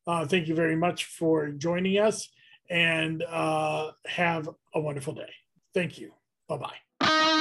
Uh, 0.08 0.25
thank 0.25 0.47
you 0.47 0.56
very 0.56 0.75
much 0.75 1.06
for 1.06 1.49
joining 1.49 1.99
us 1.99 2.30
and 2.69 3.23
uh, 3.23 3.91
have 4.06 4.49
a 4.73 4.80
wonderful 4.80 5.13
day. 5.13 5.32
Thank 5.73 5.99
you. 5.99 6.13
Bye 6.47 6.58
bye. 6.58 7.32